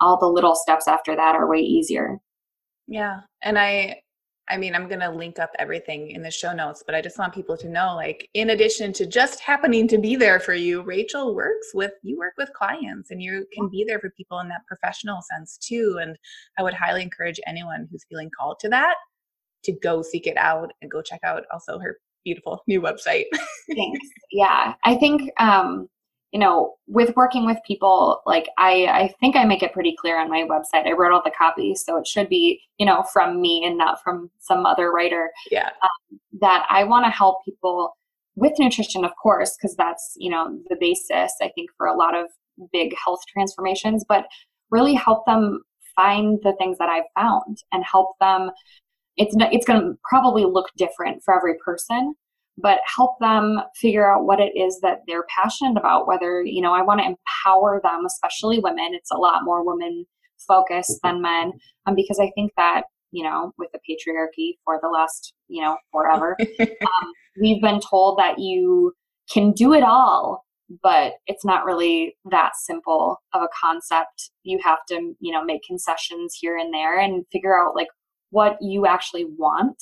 [0.00, 2.18] all the little steps after that are way easier.
[2.86, 3.20] Yeah.
[3.42, 4.02] And I
[4.48, 7.18] I mean, I'm going to link up everything in the show notes, but I just
[7.18, 10.82] want people to know like in addition to just happening to be there for you,
[10.82, 14.48] Rachael works with you work with clients and you can be there for people in
[14.48, 16.16] that professional sense too and
[16.58, 18.94] I would highly encourage anyone who's feeling called to that
[19.64, 23.24] to go seek it out and go check out also her beautiful new website.
[23.74, 24.06] Thanks.
[24.30, 24.74] Yeah.
[24.84, 25.88] I think um
[26.32, 30.20] you know, with working with people, like I, I think I make it pretty clear
[30.20, 30.86] on my website.
[30.86, 34.02] I wrote all the copy, so it should be, you know, from me and not
[34.02, 35.30] from some other writer.
[35.50, 35.70] Yeah.
[35.82, 37.96] Um, that I want to help people
[38.34, 42.14] with nutrition, of course, because that's, you know, the basis, I think, for a lot
[42.14, 42.26] of
[42.70, 44.26] big health transformations, but
[44.70, 45.62] really help them
[45.94, 48.50] find the things that I've found and help them.
[49.16, 52.14] It's, it's going to probably look different for every person,
[52.58, 56.72] but help them figure out what it is that they're passionate about whether you know
[56.72, 58.94] i want to empower them especially women.
[58.94, 60.06] It's a lot more women
[60.46, 61.52] focused than men
[61.86, 65.76] um, because i think that you know with the patriarchy for the last you know
[65.90, 68.92] forever um, we've been told that you
[69.32, 70.46] can do it all
[70.82, 74.30] but it's not really that simple of a concept.
[74.42, 77.88] You have to you know make concessions here and there and figure out like
[78.30, 79.76] what you actually want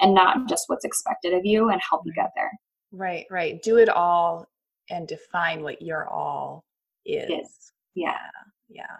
[0.00, 2.50] and not just what's expected of you and help you get there.
[2.92, 3.60] Right, right.
[3.62, 4.46] Do it all
[4.90, 6.64] and define what your all
[7.04, 7.28] is.
[7.28, 7.72] is.
[7.94, 8.16] Yeah.
[8.68, 8.96] Yeah.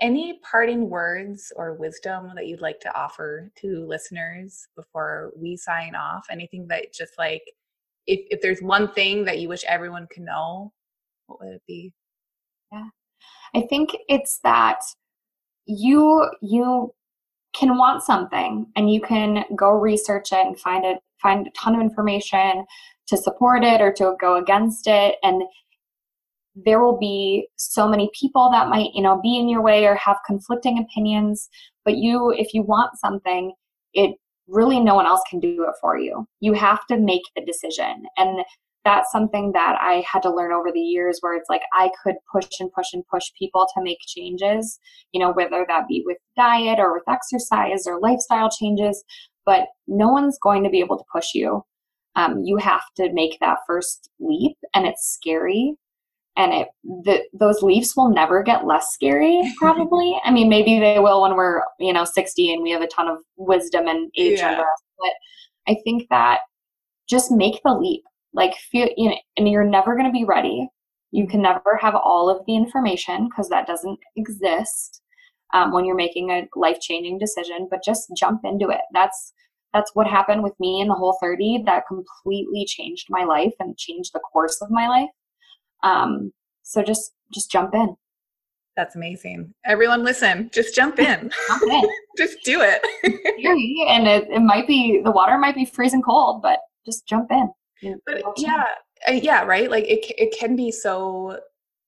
[0.00, 5.94] Any parting words or wisdom that you'd like to offer to listeners before we sign
[5.94, 6.26] off?
[6.30, 7.42] Anything that just like
[8.06, 10.72] if if there's one thing that you wish everyone could know,
[11.26, 11.92] what would it be?
[12.70, 12.88] Yeah.
[13.54, 14.80] I think it's that
[15.66, 16.92] you you
[17.58, 21.74] can want something and you can go research it and find it find a ton
[21.74, 22.64] of information
[23.06, 25.16] to support it or to go against it.
[25.22, 25.42] And
[26.54, 29.94] there will be so many people that might you know be in your way or
[29.94, 31.48] have conflicting opinions.
[31.84, 33.52] But you if you want something
[33.94, 34.16] it
[34.48, 36.26] really no one else can do it for you.
[36.40, 38.04] You have to make the decision.
[38.16, 38.44] And
[38.86, 42.14] that's something that I had to learn over the years where it's like I could
[42.32, 44.78] push and push and push people to make changes,
[45.12, 49.02] you know, whether that be with diet or with exercise or lifestyle changes,
[49.44, 51.64] but no one's going to be able to push you.
[52.14, 55.74] Um, you have to make that first leap, and it's scary.
[56.36, 60.16] And it the, those leaps will never get less scary, probably.
[60.24, 63.08] I mean, maybe they will when we're you know 60 and we have a ton
[63.08, 64.50] of wisdom and age yeah.
[64.50, 64.82] under us.
[64.98, 66.40] But I think that
[67.08, 68.04] just make the leap
[68.36, 70.68] like feel you know and you're never going to be ready
[71.10, 75.02] you can never have all of the information because that doesn't exist
[75.54, 79.32] um, when you're making a life-changing decision but just jump into it that's
[79.72, 84.12] that's what happened with me in the Whole30 that completely changed my life and changed
[84.12, 85.10] the course of my life
[85.82, 86.32] um,
[86.62, 87.96] so just just jump in
[88.76, 89.54] that's amazing.
[89.64, 91.30] Everyone listen, just jump in.
[91.48, 91.82] jump in.
[92.18, 92.82] just do it.
[93.88, 97.48] and it, it might be, the water might be freezing cold, but just jump in
[98.06, 98.66] but yeah
[99.08, 99.70] uh, yeah right?
[99.70, 101.38] Like it, it can be so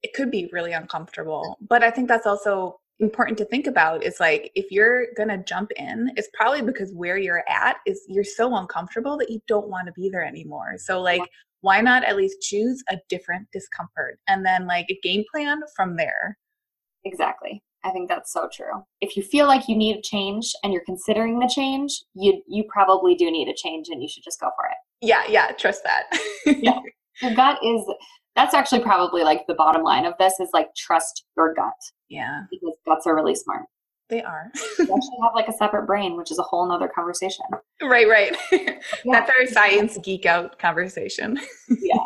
[0.02, 4.18] it could be really uncomfortable but i think that's also important to think about is
[4.18, 8.56] like if you're gonna jump in it's probably because where you're at is you're so
[8.56, 10.74] uncomfortable that you don't want to be there anymore.
[10.78, 11.22] So like
[11.60, 15.96] why not at least choose a different discomfort and then like a game plan from
[15.96, 16.38] there.
[17.04, 17.62] Exactly.
[17.84, 18.82] I think that's so true.
[19.00, 22.64] If you feel like you need a change and you're considering the change you you
[22.68, 25.82] probably do need a change and you should just go for it yeah, yeah, trust
[25.84, 26.06] that.
[26.46, 26.78] yeah.
[27.22, 27.82] Your gut is
[28.36, 31.72] that's actually probably like the bottom line of this is like trust your gut.
[32.08, 32.42] Yeah.
[32.48, 33.64] Because guts are really smart.
[34.08, 34.52] They are.
[34.54, 37.44] you actually have like a separate brain, which is a whole nother conversation.
[37.82, 38.36] Right, right.
[38.52, 38.80] Yeah.
[39.12, 41.38] That's our science geek out conversation.
[41.68, 41.96] yeah.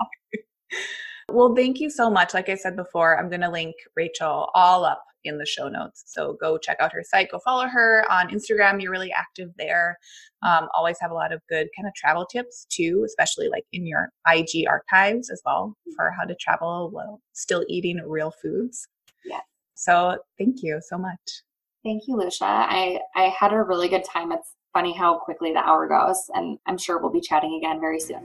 [1.28, 2.32] well, thank you so much.
[2.32, 6.04] Like I said before, I'm going to link Rachael all up in the show notes.
[6.06, 8.80] So go check out her site, go follow her on Instagram.
[8.80, 9.98] You're really active there.
[10.42, 13.86] Um, always have a lot of good kind of travel tips too, especially like in
[13.86, 18.88] your IG archives as well for how to travel while still eating real foods.
[19.24, 19.40] Yeah.
[19.74, 21.42] So thank you so much.
[21.84, 22.44] Thank you, Lucia.
[22.44, 24.30] I, I had a really good time.
[24.30, 27.98] It's funny how quickly the hour goes, and I'm sure we'll be chatting again very
[27.98, 28.24] soon.